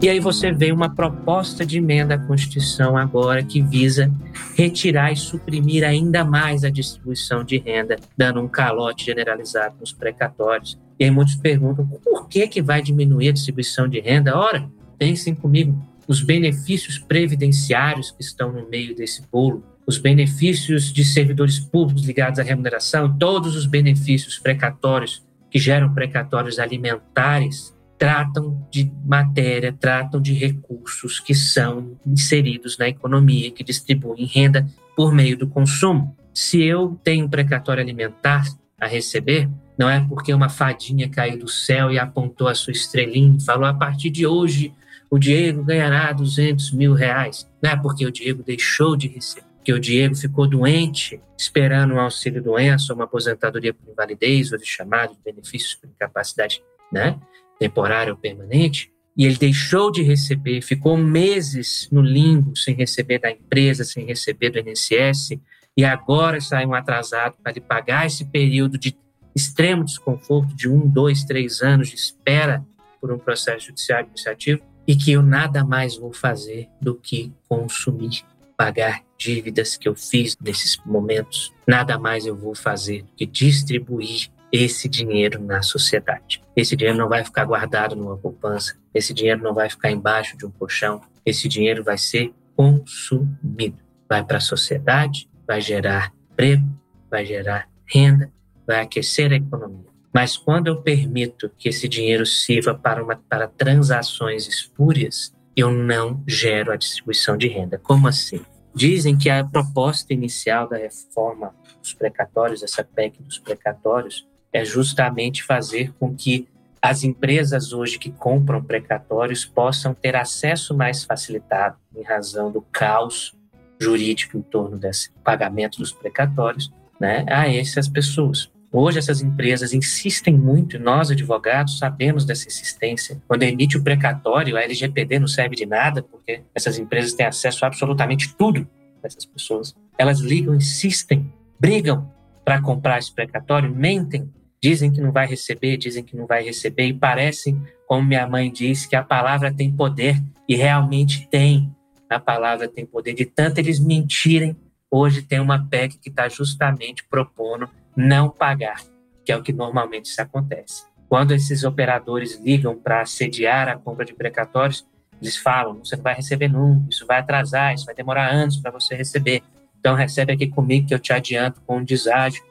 E 0.00 0.08
aí 0.08 0.20
você 0.20 0.52
vê 0.52 0.70
uma 0.70 0.94
proposta 0.94 1.66
de 1.66 1.78
emenda 1.78 2.14
à 2.14 2.18
Constituição 2.18 2.96
agora 2.96 3.42
que 3.42 3.60
visa 3.60 4.08
retirar 4.56 5.10
e 5.10 5.16
suprimir 5.16 5.82
ainda 5.82 6.24
mais 6.24 6.62
a 6.62 6.70
distribuição 6.70 7.42
de 7.42 7.58
renda, 7.58 7.96
dando 8.16 8.40
um 8.40 8.46
calote 8.46 9.06
generalizado 9.06 9.74
nos 9.80 9.92
precatórios. 9.92 10.78
E 11.00 11.04
aí 11.04 11.10
muitos 11.10 11.34
perguntam 11.34 11.84
por 11.84 12.28
que, 12.28 12.46
que 12.46 12.62
vai 12.62 12.80
diminuir 12.80 13.30
a 13.30 13.32
distribuição 13.32 13.88
de 13.88 13.98
renda? 13.98 14.38
Ora, 14.38 14.70
pensem 14.96 15.34
comigo, 15.34 15.76
os 16.06 16.22
benefícios 16.22 16.96
previdenciários 16.96 18.12
que 18.12 18.22
estão 18.22 18.52
no 18.52 18.68
meio 18.68 18.94
desse 18.94 19.22
bolo, 19.32 19.64
os 19.84 19.98
benefícios 19.98 20.92
de 20.92 21.04
servidores 21.04 21.58
públicos 21.58 22.04
ligados 22.04 22.38
à 22.38 22.44
remuneração, 22.44 23.18
todos 23.18 23.56
os 23.56 23.66
benefícios 23.66 24.38
precatórios 24.38 25.26
que 25.50 25.58
geram 25.58 25.92
precatórios 25.92 26.60
alimentares, 26.60 27.76
tratam 27.98 28.66
de 28.70 28.90
matéria, 29.04 29.72
tratam 29.72 30.20
de 30.20 30.32
recursos 30.32 31.18
que 31.18 31.34
são 31.34 31.98
inseridos 32.06 32.78
na 32.78 32.88
economia, 32.88 33.50
que 33.50 33.64
distribuem 33.64 34.24
renda 34.24 34.66
por 34.96 35.12
meio 35.12 35.36
do 35.36 35.48
consumo. 35.48 36.16
Se 36.32 36.62
eu 36.62 36.98
tenho 37.02 37.26
um 37.26 37.28
precatório 37.28 37.82
alimentar 37.82 38.44
a 38.80 38.86
receber, 38.86 39.50
não 39.76 39.90
é 39.90 40.00
porque 40.08 40.32
uma 40.32 40.48
fadinha 40.48 41.08
caiu 41.08 41.38
do 41.38 41.48
céu 41.48 41.90
e 41.90 41.98
apontou 41.98 42.46
a 42.46 42.54
sua 42.54 42.72
estrelinha 42.72 43.36
e 43.36 43.44
falou: 43.44 43.66
a 43.66 43.74
partir 43.74 44.10
de 44.10 44.24
hoje 44.26 44.72
o 45.10 45.18
Diego 45.18 45.64
ganhará 45.64 46.12
200 46.12 46.72
mil 46.72 46.94
reais. 46.94 47.48
Não 47.60 47.70
é 47.70 47.76
porque 47.76 48.06
o 48.06 48.12
Diego 48.12 48.42
deixou 48.42 48.96
de 48.96 49.08
receber, 49.08 49.46
porque 49.56 49.72
o 49.72 49.80
Diego 49.80 50.14
ficou 50.14 50.46
doente, 50.46 51.20
esperando 51.36 51.94
um 51.94 52.00
auxílio-doença, 52.00 52.94
uma 52.94 53.04
aposentadoria 53.04 53.74
por 53.74 53.90
invalidez, 53.90 54.52
ou 54.52 54.58
de 54.58 54.66
chamado 54.66 55.14
de 55.14 55.20
benefícios 55.24 55.74
por 55.74 55.88
incapacidade 55.88 56.62
né? 56.90 57.18
Temporária 57.58 58.12
ou 58.12 58.18
permanente, 58.18 58.92
e 59.16 59.26
ele 59.26 59.36
deixou 59.36 59.90
de 59.90 60.02
receber, 60.02 60.62
ficou 60.62 60.96
meses 60.96 61.88
no 61.90 62.00
limbo, 62.00 62.56
sem 62.56 62.74
receber 62.74 63.18
da 63.18 63.30
empresa, 63.30 63.82
sem 63.82 64.06
receber 64.06 64.50
do 64.50 64.60
INSS, 64.60 65.38
e 65.76 65.84
agora 65.84 66.40
sai 66.40 66.64
um 66.64 66.74
atrasado 66.74 67.36
para 67.42 67.52
lhe 67.52 67.60
pagar 67.60 68.06
esse 68.06 68.24
período 68.24 68.78
de 68.78 68.96
extremo 69.34 69.84
desconforto 69.84 70.54
de 70.54 70.68
um, 70.68 70.88
dois, 70.88 71.24
três 71.24 71.62
anos 71.62 71.88
de 71.88 71.96
espera 71.96 72.64
por 73.00 73.12
um 73.12 73.18
processo 73.18 73.66
judiciário 73.66 74.04
administrativo, 74.04 74.62
e 74.86 74.96
que 74.96 75.12
eu 75.12 75.22
nada 75.22 75.64
mais 75.64 75.96
vou 75.96 76.12
fazer 76.12 76.68
do 76.80 76.94
que 76.94 77.32
consumir, 77.48 78.22
pagar 78.56 79.02
dívidas 79.18 79.76
que 79.76 79.88
eu 79.88 79.94
fiz 79.94 80.36
nesses 80.40 80.78
momentos, 80.86 81.52
nada 81.66 81.98
mais 81.98 82.24
eu 82.24 82.36
vou 82.36 82.54
fazer 82.54 83.02
do 83.02 83.12
que 83.16 83.26
distribuir 83.26 84.30
esse 84.52 84.88
dinheiro 84.88 85.42
na 85.42 85.62
sociedade. 85.62 86.42
Esse 86.56 86.76
dinheiro 86.76 86.98
não 86.98 87.08
vai 87.08 87.24
ficar 87.24 87.44
guardado 87.44 87.94
numa 87.94 88.16
poupança, 88.16 88.76
esse 88.94 89.12
dinheiro 89.12 89.42
não 89.42 89.54
vai 89.54 89.68
ficar 89.68 89.90
embaixo 89.90 90.36
de 90.36 90.46
um 90.46 90.50
colchão, 90.50 91.00
esse 91.24 91.48
dinheiro 91.48 91.84
vai 91.84 91.98
ser 91.98 92.32
consumido. 92.56 93.78
Vai 94.08 94.24
para 94.24 94.38
a 94.38 94.40
sociedade, 94.40 95.28
vai 95.46 95.60
gerar 95.60 96.12
emprego, 96.30 96.66
vai 97.10 97.24
gerar 97.24 97.68
renda, 97.86 98.32
vai 98.66 98.80
aquecer 98.80 99.32
a 99.32 99.36
economia. 99.36 99.88
Mas 100.12 100.36
quando 100.36 100.68
eu 100.68 100.82
permito 100.82 101.50
que 101.56 101.68
esse 101.68 101.88
dinheiro 101.88 102.24
sirva 102.24 102.74
para, 102.74 103.02
uma, 103.02 103.16
para 103.28 103.46
transações 103.46 104.46
espúrias, 104.48 105.34
eu 105.56 105.70
não 105.72 106.22
gero 106.26 106.72
a 106.72 106.76
distribuição 106.76 107.36
de 107.36 107.48
renda. 107.48 107.78
Como 107.78 108.08
assim? 108.08 108.40
Dizem 108.74 109.16
que 109.16 109.28
a 109.28 109.44
proposta 109.44 110.12
inicial 110.12 110.68
da 110.68 110.76
reforma 110.76 111.54
dos 111.80 111.94
precatórios, 111.94 112.62
essa 112.62 112.84
PEC 112.84 113.22
dos 113.22 113.38
precatórios, 113.38 114.27
é 114.52 114.64
justamente 114.64 115.42
fazer 115.42 115.92
com 115.98 116.14
que 116.14 116.48
as 116.80 117.02
empresas 117.02 117.72
hoje 117.72 117.98
que 117.98 118.10
compram 118.10 118.62
precatórios 118.62 119.44
possam 119.44 119.92
ter 119.92 120.16
acesso 120.16 120.76
mais 120.76 121.04
facilitado, 121.04 121.76
em 121.94 122.02
razão 122.02 122.50
do 122.50 122.62
caos 122.62 123.36
jurídico 123.80 124.36
em 124.36 124.42
torno 124.42 124.76
desse 124.76 125.10
pagamento 125.24 125.78
dos 125.78 125.92
precatórios, 125.92 126.72
né, 126.98 127.24
a 127.28 127.48
essas 127.52 127.88
pessoas. 127.88 128.50
Hoje 128.70 128.98
essas 128.98 129.22
empresas 129.22 129.72
insistem 129.72 130.36
muito, 130.36 130.78
nós 130.78 131.10
advogados 131.10 131.78
sabemos 131.78 132.24
dessa 132.24 132.48
insistência. 132.48 133.20
Quando 133.26 133.44
emite 133.44 133.78
o 133.78 133.82
precatório, 133.82 134.56
a 134.56 134.62
LGPD 134.62 135.18
não 135.18 135.28
serve 135.28 135.56
de 135.56 135.64
nada, 135.64 136.02
porque 136.02 136.42
essas 136.54 136.78
empresas 136.78 137.14
têm 137.14 137.24
acesso 137.24 137.64
a 137.64 137.68
absolutamente 137.68 138.34
tudo 138.34 138.68
dessas 139.02 139.24
pessoas. 139.24 139.74
Elas 139.96 140.18
ligam, 140.20 140.54
insistem, 140.54 141.32
brigam 141.58 142.12
para 142.44 142.60
comprar 142.60 142.98
esse 142.98 143.12
precatório, 143.12 143.74
mentem 143.74 144.30
Dizem 144.62 144.90
que 144.90 145.00
não 145.00 145.12
vai 145.12 145.26
receber, 145.26 145.76
dizem 145.76 146.02
que 146.02 146.16
não 146.16 146.26
vai 146.26 146.42
receber, 146.42 146.86
e 146.86 146.94
parecem, 146.94 147.62
como 147.86 148.06
minha 148.06 148.26
mãe 148.26 148.50
disse, 148.50 148.88
que 148.88 148.96
a 148.96 149.02
palavra 149.02 149.52
tem 149.52 149.70
poder, 149.70 150.20
e 150.48 150.56
realmente 150.56 151.28
tem. 151.28 151.74
A 152.08 152.18
palavra 152.18 152.68
tem 152.68 152.86
poder. 152.86 153.14
De 153.14 153.24
tanto 153.24 153.58
eles 153.58 153.78
mentirem, 153.78 154.56
hoje 154.90 155.22
tem 155.22 155.40
uma 155.40 155.66
PEC 155.66 155.98
que 155.98 156.08
está 156.08 156.28
justamente 156.28 157.04
propondo 157.08 157.68
não 157.96 158.30
pagar, 158.30 158.82
que 159.24 159.30
é 159.30 159.36
o 159.36 159.42
que 159.42 159.52
normalmente 159.52 160.08
se 160.08 160.20
acontece. 160.20 160.84
Quando 161.08 161.32
esses 161.32 161.64
operadores 161.64 162.38
ligam 162.38 162.76
para 162.76 163.04
sediar 163.06 163.68
a 163.68 163.76
compra 163.76 164.04
de 164.04 164.14
precatórios, 164.14 164.86
eles 165.20 165.36
falam: 165.36 165.78
você 165.82 165.96
não 165.96 166.02
vai 166.02 166.14
receber 166.14 166.48
nunca, 166.48 166.88
isso 166.90 167.06
vai 167.06 167.18
atrasar, 167.18 167.74
isso 167.74 167.86
vai 167.86 167.94
demorar 167.94 168.30
anos 168.30 168.56
para 168.56 168.70
você 168.70 168.94
receber. 168.94 169.42
Então 169.78 169.94
recebe 169.94 170.32
aqui 170.32 170.46
comigo 170.46 170.88
que 170.88 170.94
eu 170.94 170.98
te 170.98 171.12
adianto 171.12 171.60
com 171.62 171.78
um 171.78 171.84
deságio 171.84 172.42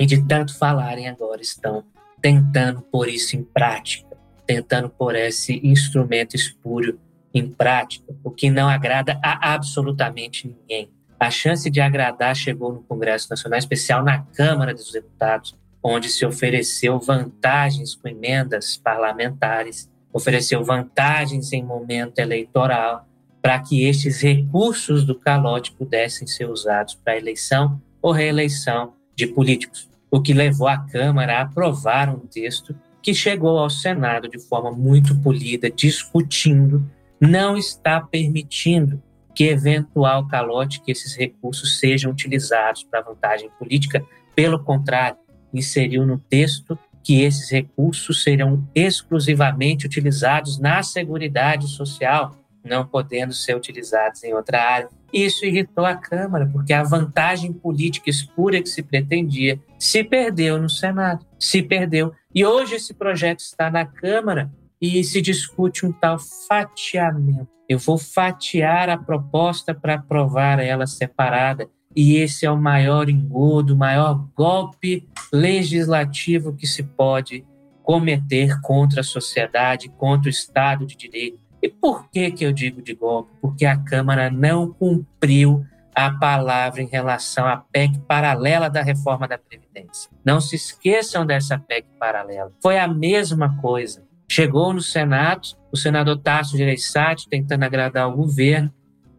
e 0.00 0.06
de 0.06 0.26
tanto 0.26 0.56
falarem 0.56 1.08
agora 1.08 1.42
estão 1.42 1.84
tentando 2.22 2.80
pôr 2.80 3.06
isso 3.06 3.36
em 3.36 3.44
prática, 3.44 4.16
tentando 4.46 4.88
pôr 4.88 5.14
esse 5.14 5.60
instrumento 5.62 6.34
espúrio 6.34 6.98
em 7.34 7.46
prática, 7.46 8.06
o 8.24 8.30
que 8.30 8.48
não 8.48 8.66
agrada 8.66 9.20
a 9.22 9.52
absolutamente 9.52 10.48
ninguém. 10.48 10.90
A 11.18 11.30
chance 11.30 11.68
de 11.68 11.82
agradar 11.82 12.34
chegou 12.34 12.72
no 12.72 12.82
Congresso 12.82 13.28
Nacional, 13.28 13.58
especial 13.58 14.02
na 14.02 14.22
Câmara 14.22 14.72
dos 14.72 14.90
Deputados, 14.90 15.54
onde 15.82 16.08
se 16.08 16.24
ofereceu 16.24 16.98
vantagens 16.98 17.94
com 17.94 18.08
emendas 18.08 18.78
parlamentares, 18.78 19.90
ofereceu 20.10 20.64
vantagens 20.64 21.52
em 21.52 21.62
momento 21.62 22.18
eleitoral, 22.18 23.06
para 23.42 23.58
que 23.58 23.84
estes 23.84 24.22
recursos 24.22 25.04
do 25.04 25.14
calote 25.14 25.72
pudessem 25.72 26.26
ser 26.26 26.48
usados 26.48 26.94
para 26.94 27.18
eleição 27.18 27.80
ou 28.00 28.12
reeleição 28.12 28.94
de 29.14 29.26
políticos 29.26 29.89
o 30.10 30.20
que 30.20 30.32
levou 30.32 30.68
a 30.68 30.78
Câmara 30.78 31.38
a 31.38 31.42
aprovar 31.42 32.08
um 32.08 32.18
texto 32.18 32.74
que 33.02 33.14
chegou 33.14 33.58
ao 33.58 33.70
Senado 33.70 34.28
de 34.28 34.38
forma 34.38 34.70
muito 34.70 35.16
polida, 35.20 35.70
discutindo, 35.70 36.84
não 37.20 37.56
está 37.56 38.00
permitindo 38.00 39.02
que 39.34 39.44
eventual 39.44 40.26
calote, 40.26 40.82
que 40.82 40.90
esses 40.90 41.14
recursos 41.16 41.78
sejam 41.78 42.10
utilizados 42.10 42.82
para 42.84 43.00
vantagem 43.00 43.48
política. 43.58 44.04
Pelo 44.34 44.58
contrário, 44.62 45.16
inseriu 45.52 46.06
no 46.06 46.18
texto 46.18 46.78
que 47.02 47.22
esses 47.22 47.50
recursos 47.50 48.22
serão 48.22 48.68
exclusivamente 48.74 49.86
utilizados 49.86 50.58
na 50.58 50.82
Seguridade 50.82 51.68
Social, 51.68 52.36
não 52.64 52.86
podendo 52.86 53.32
ser 53.32 53.56
utilizados 53.56 54.22
em 54.24 54.34
outra 54.34 54.62
área. 54.62 54.88
Isso 55.12 55.44
irritou 55.44 55.84
a 55.84 55.96
Câmara, 55.96 56.48
porque 56.52 56.72
a 56.72 56.82
vantagem 56.82 57.52
política 57.52 58.08
espúria 58.08 58.62
que 58.62 58.68
se 58.68 58.82
pretendia 58.82 59.60
se 59.78 60.04
perdeu 60.04 60.60
no 60.60 60.70
Senado, 60.70 61.26
se 61.38 61.62
perdeu. 61.62 62.12
E 62.34 62.44
hoje 62.44 62.76
esse 62.76 62.94
projeto 62.94 63.40
está 63.40 63.70
na 63.70 63.84
Câmara 63.84 64.50
e 64.80 65.02
se 65.02 65.20
discute 65.20 65.84
um 65.84 65.92
tal 65.92 66.18
fatiamento. 66.48 67.48
Eu 67.68 67.78
vou 67.78 67.98
fatiar 67.98 68.88
a 68.88 68.98
proposta 68.98 69.74
para 69.74 69.94
aprovar 69.94 70.58
ela 70.58 70.86
separada. 70.86 71.68
E 71.94 72.16
esse 72.16 72.46
é 72.46 72.50
o 72.50 72.56
maior 72.56 73.08
engodo, 73.08 73.74
o 73.74 73.76
maior 73.76 74.28
golpe 74.34 75.08
legislativo 75.32 76.54
que 76.54 76.66
se 76.66 76.82
pode 76.82 77.44
cometer 77.82 78.60
contra 78.60 79.00
a 79.00 79.04
sociedade, 79.04 79.88
contra 79.88 80.28
o 80.28 80.30
Estado 80.30 80.86
de 80.86 80.96
Direito. 80.96 81.40
E 81.62 81.68
por 81.68 82.08
que, 82.10 82.30
que 82.30 82.44
eu 82.44 82.52
digo 82.52 82.82
de 82.82 82.94
golpe? 82.94 83.30
Porque 83.40 83.66
a 83.66 83.76
Câmara 83.76 84.30
não 84.30 84.72
cumpriu 84.72 85.64
a 85.94 86.10
palavra 86.10 86.82
em 86.82 86.86
relação 86.86 87.46
à 87.46 87.56
PEC 87.56 87.98
paralela 88.00 88.70
da 88.70 88.82
reforma 88.82 89.28
da 89.28 89.36
Previdência. 89.36 90.10
Não 90.24 90.40
se 90.40 90.56
esqueçam 90.56 91.26
dessa 91.26 91.58
PEC 91.58 91.86
paralela. 91.98 92.52
Foi 92.62 92.78
a 92.78 92.88
mesma 92.88 93.56
coisa. 93.60 94.02
Chegou 94.30 94.72
no 94.72 94.80
Senado, 94.80 95.48
o 95.72 95.76
senador 95.76 96.16
Tasso 96.18 96.56
Gereissati, 96.56 97.28
tentando 97.28 97.64
agradar 97.64 98.08
o 98.08 98.16
governo, 98.16 98.72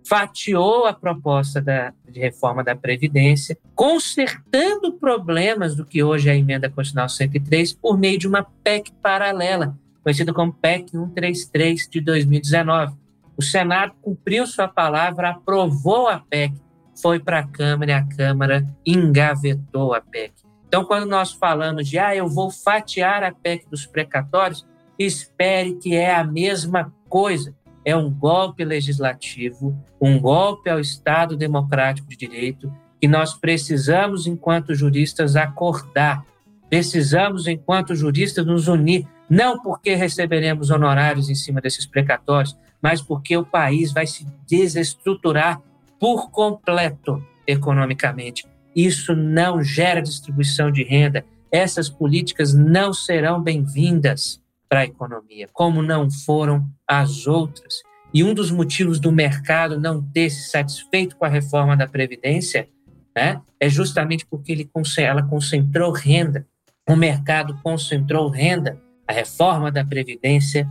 fatiou 0.07 0.85
a 0.85 0.93
proposta 0.93 1.61
da, 1.61 1.93
de 2.09 2.19
reforma 2.19 2.63
da 2.63 2.75
Previdência, 2.75 3.57
consertando 3.75 4.93
problemas 4.93 5.75
do 5.75 5.85
que 5.85 6.03
hoje 6.03 6.29
é 6.29 6.33
a 6.33 6.35
emenda 6.35 6.69
constitucional 6.69 7.09
103 7.09 7.73
por 7.73 7.97
meio 7.97 8.17
de 8.17 8.27
uma 8.27 8.43
PEC 8.63 8.91
paralela, 9.01 9.77
conhecida 10.03 10.33
como 10.33 10.53
PEC 10.53 10.91
133 10.91 11.87
de 11.89 12.01
2019. 12.01 12.95
O 13.37 13.41
Senado 13.41 13.93
cumpriu 14.01 14.45
sua 14.45 14.67
palavra, 14.67 15.29
aprovou 15.29 16.07
a 16.07 16.19
PEC, 16.19 16.53
foi 17.01 17.19
para 17.19 17.39
a 17.39 17.47
Câmara 17.47 17.91
e 17.91 17.93
a 17.93 18.03
Câmara 18.05 18.67
engavetou 18.85 19.93
a 19.93 20.01
PEC. 20.01 20.33
Então, 20.67 20.85
quando 20.85 21.05
nós 21.05 21.31
falamos 21.33 21.87
de, 21.87 21.99
ah, 21.99 22.15
eu 22.15 22.27
vou 22.27 22.49
fatiar 22.49 23.23
a 23.23 23.31
PEC 23.31 23.67
dos 23.69 23.85
precatórios, 23.85 24.65
espere 24.97 25.73
que 25.73 25.95
é 25.95 26.15
a 26.15 26.23
mesma 26.23 26.93
coisa. 27.09 27.53
É 27.83 27.95
um 27.95 28.09
golpe 28.09 28.63
legislativo, 28.63 29.75
um 29.99 30.19
golpe 30.19 30.69
ao 30.69 30.79
Estado 30.79 31.35
democrático 31.35 32.07
de 32.07 32.15
direito, 32.15 32.71
que 33.01 33.07
nós 33.07 33.33
precisamos, 33.33 34.27
enquanto 34.27 34.75
juristas, 34.75 35.35
acordar. 35.35 36.23
Precisamos, 36.71 37.47
enquanto 37.47 37.93
juristas, 37.93 38.45
nos 38.45 38.69
unir, 38.69 39.05
não 39.29 39.59
porque 39.59 39.93
receberemos 39.93 40.69
honorários 40.69 41.29
em 41.29 41.35
cima 41.35 41.59
desses 41.59 41.85
precatórios, 41.85 42.57
mas 42.81 43.01
porque 43.01 43.35
o 43.35 43.45
país 43.45 43.91
vai 43.91 44.07
se 44.07 44.25
desestruturar 44.47 45.61
por 45.99 46.31
completo 46.31 47.21
economicamente. 47.45 48.47
Isso 48.73 49.13
não 49.13 49.61
gera 49.61 50.01
distribuição 50.01 50.71
de 50.71 50.81
renda. 50.83 51.25
Essas 51.51 51.89
políticas 51.89 52.53
não 52.53 52.93
serão 52.93 53.43
bem-vindas 53.43 54.41
para 54.69 54.79
a 54.79 54.85
economia, 54.85 55.49
como 55.51 55.83
não 55.83 56.09
foram 56.09 56.65
as 56.87 57.27
outras. 57.27 57.81
E 58.13 58.23
um 58.23 58.33
dos 58.33 58.49
motivos 58.49 58.97
do 58.97 59.11
mercado 59.11 59.77
não 59.77 60.01
ter 60.01 60.29
se 60.29 60.49
satisfeito 60.49 61.17
com 61.17 61.25
a 61.25 61.29
reforma 61.29 61.75
da 61.75 61.85
Previdência 61.85 62.69
né, 63.13 63.41
é 63.59 63.67
justamente 63.67 64.25
porque 64.25 64.53
ele, 64.53 64.71
ela 64.97 65.23
concentrou 65.23 65.91
renda. 65.91 66.47
O 66.89 66.95
mercado 66.95 67.59
concentrou 67.63 68.29
renda. 68.29 68.81
A 69.07 69.13
reforma 69.13 69.71
da 69.71 69.85
Previdência 69.85 70.69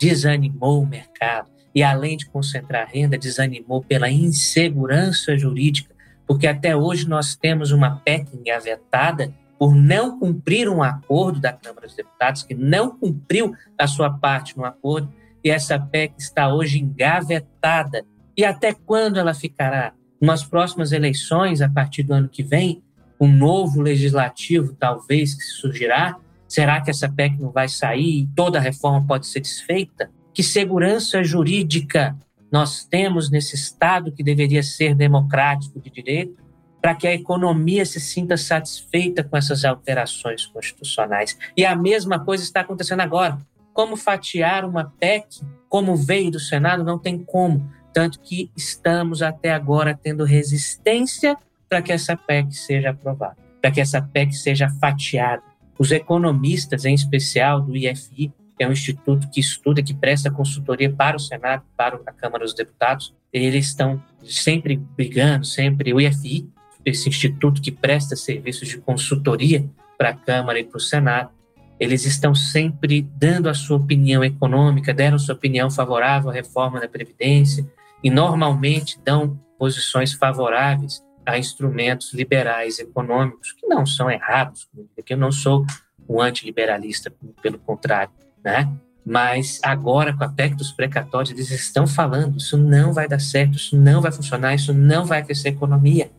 desanimou 0.00 0.82
o 0.82 0.86
mercado. 0.86 1.50
E 1.74 1.82
além 1.82 2.16
de 2.16 2.26
concentrar 2.26 2.88
renda, 2.88 3.18
desanimou 3.18 3.82
pela 3.82 4.10
insegurança 4.10 5.36
jurídica, 5.36 5.94
porque 6.26 6.46
até 6.46 6.74
hoje 6.74 7.08
nós 7.08 7.36
temos 7.36 7.70
uma 7.70 7.96
PEC 7.96 8.36
engavetada 8.36 9.32
por 9.58 9.74
não 9.74 10.18
cumprir 10.18 10.68
um 10.68 10.82
acordo 10.82 11.38
da 11.38 11.52
Câmara 11.52 11.86
dos 11.86 11.94
Deputados, 11.94 12.42
que 12.42 12.54
não 12.54 12.96
cumpriu 12.96 13.54
a 13.78 13.86
sua 13.86 14.10
parte 14.10 14.56
no 14.56 14.64
acordo, 14.64 15.12
e 15.44 15.50
essa 15.50 15.78
PEC 15.78 16.14
está 16.18 16.52
hoje 16.52 16.78
engavetada. 16.78 18.04
E 18.36 18.44
até 18.44 18.72
quando 18.72 19.18
ela 19.18 19.34
ficará? 19.34 19.92
Nas 20.20 20.42
próximas 20.42 20.92
eleições, 20.92 21.60
a 21.60 21.68
partir 21.68 22.02
do 22.02 22.14
ano 22.14 22.28
que 22.28 22.42
vem, 22.42 22.82
um 23.20 23.30
novo 23.30 23.82
legislativo 23.82 24.74
talvez 24.78 25.34
que 25.34 25.42
surgirá, 25.42 26.16
será 26.48 26.80
que 26.80 26.90
essa 26.90 27.08
PEC 27.08 27.38
não 27.38 27.50
vai 27.50 27.68
sair 27.68 28.22
e 28.22 28.28
toda 28.34 28.58
a 28.58 28.62
reforma 28.62 29.06
pode 29.06 29.26
ser 29.26 29.40
desfeita? 29.40 30.10
Que 30.32 30.42
segurança 30.42 31.22
jurídica 31.22 32.16
nós 32.50 32.84
temos 32.84 33.30
nesse 33.30 33.54
Estado 33.54 34.10
que 34.10 34.24
deveria 34.24 34.62
ser 34.62 34.94
democrático 34.94 35.80
de 35.80 35.90
direito? 35.90 36.50
para 36.80 36.94
que 36.94 37.06
a 37.06 37.14
economia 37.14 37.84
se 37.84 38.00
sinta 38.00 38.36
satisfeita 38.36 39.22
com 39.22 39.36
essas 39.36 39.64
alterações 39.64 40.46
constitucionais. 40.46 41.38
E 41.56 41.64
a 41.64 41.76
mesma 41.76 42.18
coisa 42.18 42.42
está 42.42 42.60
acontecendo 42.60 43.00
agora. 43.00 43.38
Como 43.72 43.96
fatiar 43.96 44.64
uma 44.64 44.84
PEC, 44.98 45.42
como 45.68 45.94
veio 45.94 46.30
do 46.30 46.40
Senado, 46.40 46.82
não 46.82 46.98
tem 46.98 47.18
como. 47.18 47.70
Tanto 47.92 48.20
que 48.20 48.50
estamos 48.56 49.20
até 49.20 49.52
agora 49.52 49.98
tendo 50.00 50.24
resistência 50.24 51.36
para 51.70 51.80
que 51.80 51.92
essa 51.92 52.16
PEC 52.16 52.52
seja 52.52 52.90
aprovada, 52.90 53.36
para 53.62 53.70
que 53.70 53.80
essa 53.80 54.02
PEC 54.02 54.32
seja 54.34 54.68
fatiada. 54.80 55.42
Os 55.78 55.92
economistas, 55.92 56.84
em 56.84 56.92
especial 56.92 57.62
do 57.62 57.76
IFI, 57.76 58.32
que 58.58 58.64
é 58.64 58.68
um 58.68 58.72
instituto 58.72 59.30
que 59.30 59.38
estuda, 59.38 59.80
que 59.80 59.94
presta 59.94 60.30
consultoria 60.30 60.92
para 60.92 61.16
o 61.16 61.20
Senado, 61.20 61.62
para 61.76 62.00
a 62.04 62.12
Câmara 62.12 62.44
dos 62.44 62.54
Deputados, 62.54 63.14
eles 63.32 63.66
estão 63.66 64.02
sempre 64.24 64.76
brigando, 64.76 65.46
sempre 65.46 65.94
o 65.94 66.00
IFI, 66.00 66.50
esse 66.84 67.08
instituto 67.08 67.62
que 67.62 67.70
presta 67.70 68.16
serviços 68.16 68.68
de 68.68 68.78
consultoria 68.78 69.64
para 69.96 70.10
a 70.10 70.14
Câmara 70.14 70.58
e 70.58 70.64
para 70.64 70.76
o 70.76 70.80
Senado, 70.80 71.30
eles 71.78 72.04
estão 72.04 72.34
sempre 72.34 73.02
dando 73.16 73.48
a 73.48 73.54
sua 73.54 73.76
opinião 73.76 74.24
econômica, 74.24 74.92
deram 74.92 75.18
sua 75.18 75.34
opinião 75.34 75.70
favorável 75.70 76.30
à 76.30 76.32
reforma 76.32 76.80
da 76.80 76.88
Previdência 76.88 77.64
e 78.02 78.10
normalmente 78.10 78.98
dão 79.04 79.38
posições 79.58 80.12
favoráveis 80.12 81.02
a 81.24 81.38
instrumentos 81.38 82.12
liberais 82.12 82.78
econômicos, 82.78 83.52
que 83.52 83.66
não 83.66 83.84
são 83.84 84.10
errados, 84.10 84.68
porque 84.94 85.14
eu 85.14 85.18
não 85.18 85.30
sou 85.30 85.64
um 86.08 86.20
antiliberalista, 86.20 87.12
pelo 87.40 87.58
contrário, 87.58 88.12
né? 88.42 88.70
Mas 89.04 89.58
agora, 89.62 90.14
com 90.16 90.24
a 90.24 90.28
PEC 90.28 90.54
dos 90.54 90.72
precatórios, 90.72 91.30
eles 91.30 91.50
estão 91.50 91.86
falando: 91.86 92.36
isso 92.36 92.56
não 92.56 92.92
vai 92.92 93.08
dar 93.08 93.20
certo, 93.20 93.56
isso 93.56 93.76
não 93.76 94.00
vai 94.00 94.12
funcionar, 94.12 94.54
isso 94.54 94.74
não 94.74 95.04
vai 95.04 95.24
crescer 95.24 95.48
a 95.48 95.52
economia. 95.52 96.10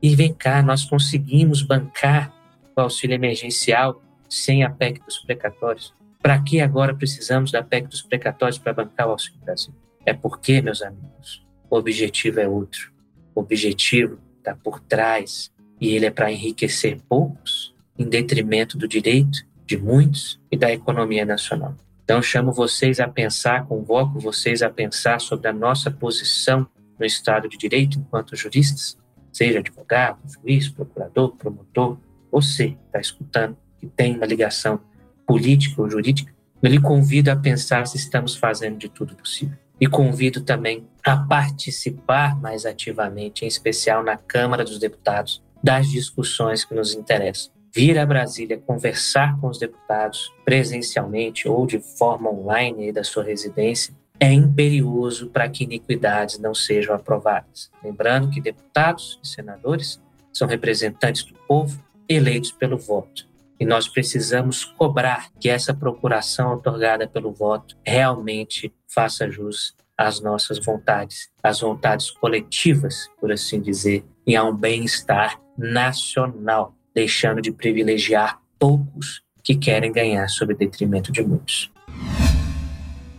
E 0.00 0.14
vem 0.14 0.32
cá, 0.32 0.62
nós 0.62 0.84
conseguimos 0.84 1.62
bancar 1.62 2.32
o 2.76 2.80
auxílio 2.80 3.14
emergencial 3.14 4.02
sem 4.28 4.62
a 4.64 4.70
PEC 4.70 5.04
dos 5.04 5.18
precatórios. 5.18 5.94
Para 6.20 6.40
que 6.40 6.60
agora 6.60 6.94
precisamos 6.94 7.52
da 7.52 7.62
PEC 7.62 7.86
dos 7.86 8.02
precatórios 8.02 8.58
para 8.58 8.72
bancar 8.72 9.06
o 9.08 9.10
Auxílio 9.10 9.38
Brasil? 9.40 9.74
É 10.06 10.12
porque, 10.14 10.60
meus 10.62 10.82
amigos, 10.82 11.46
o 11.68 11.76
objetivo 11.76 12.40
é 12.40 12.48
outro. 12.48 12.92
O 13.34 13.40
objetivo 13.40 14.18
está 14.44 14.54
por 14.54 14.78
trás 14.80 15.50
e 15.80 15.94
ele 15.94 16.06
é 16.06 16.10
para 16.10 16.30
enriquecer 16.30 17.00
poucos 17.08 17.74
em 17.98 18.08
detrimento 18.08 18.76
do 18.76 18.86
direito 18.86 19.46
de 19.64 19.78
muitos 19.78 20.38
e 20.52 20.56
da 20.56 20.70
economia 20.70 21.24
nacional. 21.24 21.74
Então, 22.04 22.20
chamo 22.20 22.52
vocês 22.52 23.00
a 23.00 23.08
pensar, 23.08 23.66
convoco 23.66 24.20
vocês 24.20 24.62
a 24.62 24.68
pensar 24.68 25.20
sobre 25.20 25.48
a 25.48 25.52
nossa 25.52 25.90
posição 25.90 26.66
no 26.98 27.06
Estado 27.06 27.48
de 27.48 27.56
Direito 27.56 27.98
enquanto 27.98 28.36
juristas 28.36 28.98
seja 29.32 29.58
advogado, 29.58 30.18
juiz, 30.28 30.68
procurador, 30.68 31.34
promotor, 31.34 31.98
você 32.30 32.76
está 32.86 33.00
escutando 33.00 33.56
que 33.80 33.86
tem 33.86 34.14
uma 34.14 34.26
ligação 34.26 34.80
política 35.26 35.80
ou 35.80 35.90
jurídica, 35.90 36.32
eu 36.62 36.70
lhe 36.70 36.80
convido 36.80 37.30
a 37.30 37.36
pensar 37.36 37.86
se 37.86 37.96
estamos 37.96 38.36
fazendo 38.36 38.78
de 38.78 38.88
tudo 38.88 39.16
possível. 39.16 39.58
E 39.80 39.86
convido 39.86 40.40
também 40.40 40.86
a 41.04 41.16
participar 41.16 42.40
mais 42.40 42.64
ativamente, 42.64 43.44
em 43.44 43.48
especial 43.48 44.02
na 44.02 44.16
Câmara 44.16 44.64
dos 44.64 44.78
Deputados, 44.78 45.42
das 45.62 45.88
discussões 45.90 46.64
que 46.64 46.74
nos 46.74 46.94
interessam. 46.94 47.52
Vir 47.74 47.98
a 47.98 48.06
Brasília 48.06 48.62
conversar 48.64 49.38
com 49.40 49.48
os 49.48 49.58
deputados 49.58 50.32
presencialmente 50.44 51.48
ou 51.48 51.66
de 51.66 51.80
forma 51.80 52.30
online 52.30 52.92
da 52.92 53.02
sua 53.02 53.24
residência 53.24 53.92
é 54.20 54.32
imperioso 54.32 55.28
para 55.28 55.48
que 55.48 55.64
iniquidades 55.64 56.38
não 56.38 56.54
sejam 56.54 56.94
aprovadas. 56.94 57.70
Lembrando 57.82 58.30
que 58.30 58.40
deputados 58.40 59.18
e 59.22 59.26
senadores 59.26 60.00
são 60.32 60.46
representantes 60.46 61.24
do 61.24 61.34
povo 61.48 61.82
eleitos 62.08 62.52
pelo 62.52 62.78
voto. 62.78 63.26
E 63.58 63.64
nós 63.64 63.88
precisamos 63.88 64.64
cobrar 64.64 65.30
que 65.40 65.48
essa 65.48 65.72
procuração 65.72 66.54
otorgada 66.54 67.06
pelo 67.06 67.32
voto 67.32 67.76
realmente 67.84 68.72
faça 68.88 69.30
jus 69.30 69.74
às 69.96 70.20
nossas 70.20 70.58
vontades, 70.58 71.30
às 71.42 71.60
vontades 71.60 72.10
coletivas, 72.10 73.08
por 73.20 73.30
assim 73.30 73.60
dizer, 73.60 74.04
e 74.26 74.34
a 74.34 74.42
um 74.42 74.54
bem-estar 74.54 75.40
nacional, 75.56 76.74
deixando 76.92 77.40
de 77.40 77.52
privilegiar 77.52 78.40
poucos 78.58 79.22
que 79.42 79.54
querem 79.54 79.92
ganhar 79.92 80.26
sob 80.28 80.54
detrimento 80.54 81.12
de 81.12 81.22
muitos. 81.22 81.70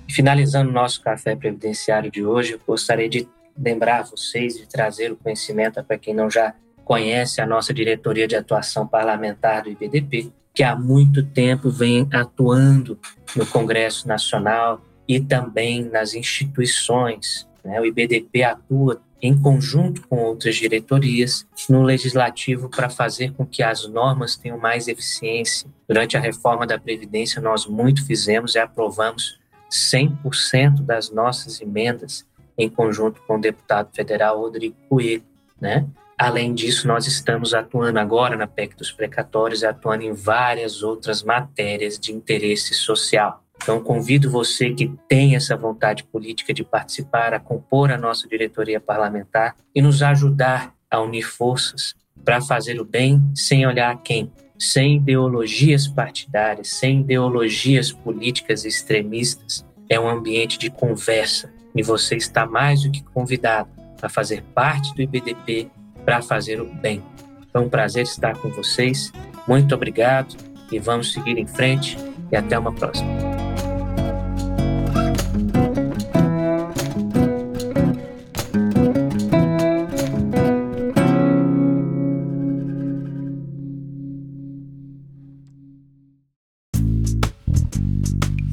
Finalizando 0.10 0.72
nosso 0.72 1.02
café 1.02 1.36
previdenciário 1.36 2.12
de 2.12 2.26
hoje, 2.26 2.54
eu 2.54 2.62
gostaria 2.66 3.08
de 3.08 3.28
lembrar 3.58 4.04
vocês 4.04 4.56
de 4.56 4.68
trazer 4.68 5.12
o 5.12 5.16
conhecimento 5.16 5.82
para 5.84 5.98
quem 5.98 6.14
não 6.14 6.30
já 6.30 6.54
conhece 6.86 7.42
a 7.42 7.48
nossa 7.48 7.74
diretoria 7.74 8.28
de 8.28 8.36
atuação 8.36 8.88
parlamentar 8.88 9.64
do 9.64 9.70
IBDP, 9.70 10.32
que 10.54 10.64
há 10.64 10.76
muito 10.76 11.24
tempo 11.26 11.70
vem 11.70 12.08
atuando 12.14 12.98
no 13.36 13.46
Congresso 13.48 14.08
Nacional 14.08 14.80
e 15.08 15.20
também 15.20 15.84
nas 15.84 16.14
instituições. 16.14 17.48
Né? 17.64 17.82
O 17.82 17.86
IBDP 17.86 18.44
atua 18.44 19.02
em 19.22 19.38
conjunto 19.38 20.08
com 20.08 20.18
outras 20.18 20.56
diretorias 20.56 21.48
no 21.68 21.82
legislativo 21.82 22.70
para 22.70 22.90
fazer 22.90 23.34
com 23.34 23.46
que 23.46 23.64
as 23.64 23.88
normas 23.88 24.38
tenham 24.38 24.58
mais 24.58 24.88
eficiência. 24.88 25.68
Durante 25.88 26.16
a 26.16 26.20
reforma 26.20 26.68
da 26.68 26.78
Previdência, 26.78 27.42
nós 27.42 27.66
muito 27.66 28.06
fizemos 28.06 28.54
e 28.54 28.60
aprovamos 28.60 29.40
100% 29.72 30.82
das 30.82 31.10
nossas 31.10 31.60
emendas 31.60 32.26
em 32.58 32.70
conjunto 32.70 33.22
com 33.28 33.38
o 33.38 33.42
deputado 33.42 33.90
federal 33.94 34.40
Rodrigo 34.40 34.76
Coelho, 34.88 35.24
né? 35.60 35.86
Além 36.18 36.54
disso, 36.54 36.88
nós 36.88 37.08
estamos 37.08 37.54
atuando 37.54 38.00
agora 38.00 38.38
na 38.38 38.48
PEC 38.48 38.78
dos 38.78 38.92
precatórios 38.92 39.62
e 39.62 39.66
atuando 39.66 40.04
em 40.04 40.14
várias 40.14 40.82
outras 40.82 41.22
matérias 41.22 42.00
de 42.00 42.14
interesse 42.14 42.74
social. 42.74 43.44
Então, 43.62 43.82
convido 43.82 44.32
você 44.32 44.70
que 44.70 44.94
tem 45.10 45.36
essa 45.36 45.58
vontade 45.58 46.06
política 46.06 46.54
de 46.54 46.64
participar, 46.64 47.34
a 47.34 47.40
compor 47.40 47.92
a 47.92 47.98
nossa 47.98 48.30
diretoria 48.30 48.80
parlamentar 48.80 49.56
e 49.74 49.82
nos 49.82 50.02
ajudar 50.02 50.74
a 50.90 51.02
unir 51.02 51.24
forças 51.24 51.96
para 52.24 52.40
fazer 52.40 52.80
o 52.80 52.86
bem 52.86 53.22
sem 53.36 53.68
olhar 53.68 53.92
a 53.92 53.98
quem, 53.98 54.32
sem 54.58 54.98
ideologias 54.98 55.86
partidárias, 55.86 56.70
sem 56.70 57.02
ideologias 57.02 57.92
políticas 57.92 58.64
extremistas. 58.64 59.66
É 59.90 60.00
um 60.00 60.08
ambiente 60.08 60.58
de 60.58 60.70
conversa 60.70 61.52
e 61.76 61.84
você 61.84 62.16
está 62.16 62.46
mais 62.46 62.84
do 62.84 62.92
que 62.92 63.04
convidado 63.04 63.70
a 64.02 64.08
fazer 64.08 64.44
parte 64.54 64.94
do 64.96 65.02
IBDP 65.02 65.70
para 66.06 66.22
fazer 66.22 66.62
o 66.62 66.66
bem. 66.66 67.04
Foi 67.52 67.62
um 67.62 67.70
prazer 67.70 68.04
estar 68.04 68.38
com 68.38 68.50
vocês. 68.50 69.12
Muito 69.48 69.74
obrigado 69.74 70.36
e 70.72 70.80
vamos 70.80 71.12
seguir 71.12 71.38
em 71.38 71.48
frente 71.48 71.98
e 72.32 72.36
até 72.36 72.58
uma 72.58 72.72
próxima. 72.72 73.10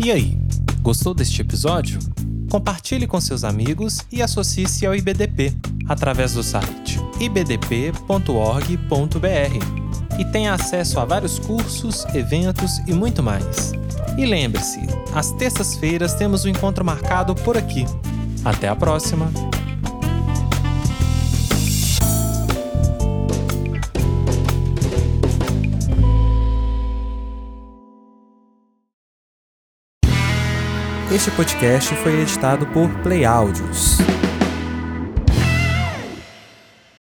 E 0.04 0.10
aí, 0.10 0.36
gostou 0.80 1.14
deste 1.14 1.40
episódio? 1.40 1.98
Compartilhe 2.50 3.06
com 3.06 3.20
seus 3.20 3.44
amigos 3.44 3.98
e 4.10 4.20
associe-se 4.20 4.84
ao 4.84 4.94
IBDP 4.94 5.54
através 5.88 6.34
do 6.34 6.42
site 6.42 7.01
ibdp.org.br 7.22 8.18
e 10.18 10.24
tenha 10.26 10.54
acesso 10.54 10.98
a 10.98 11.04
vários 11.04 11.38
cursos, 11.38 12.04
eventos 12.14 12.78
e 12.87 12.92
muito 12.92 13.22
mais. 13.22 13.72
E 14.18 14.26
lembre-se, 14.26 14.80
às 15.14 15.30
terças-feiras 15.32 16.14
temos 16.14 16.44
um 16.44 16.48
encontro 16.48 16.85
marcado 16.85 17.35
por 17.35 17.56
aqui. 17.56 17.87
Até 18.44 18.68
a 18.68 18.76
próxima! 18.76 19.30
Este 31.14 31.30
podcast 31.32 31.94
foi 31.96 32.20
editado 32.22 32.66
por 32.68 32.88
Play 33.02 33.24
Áudios. 33.26 33.98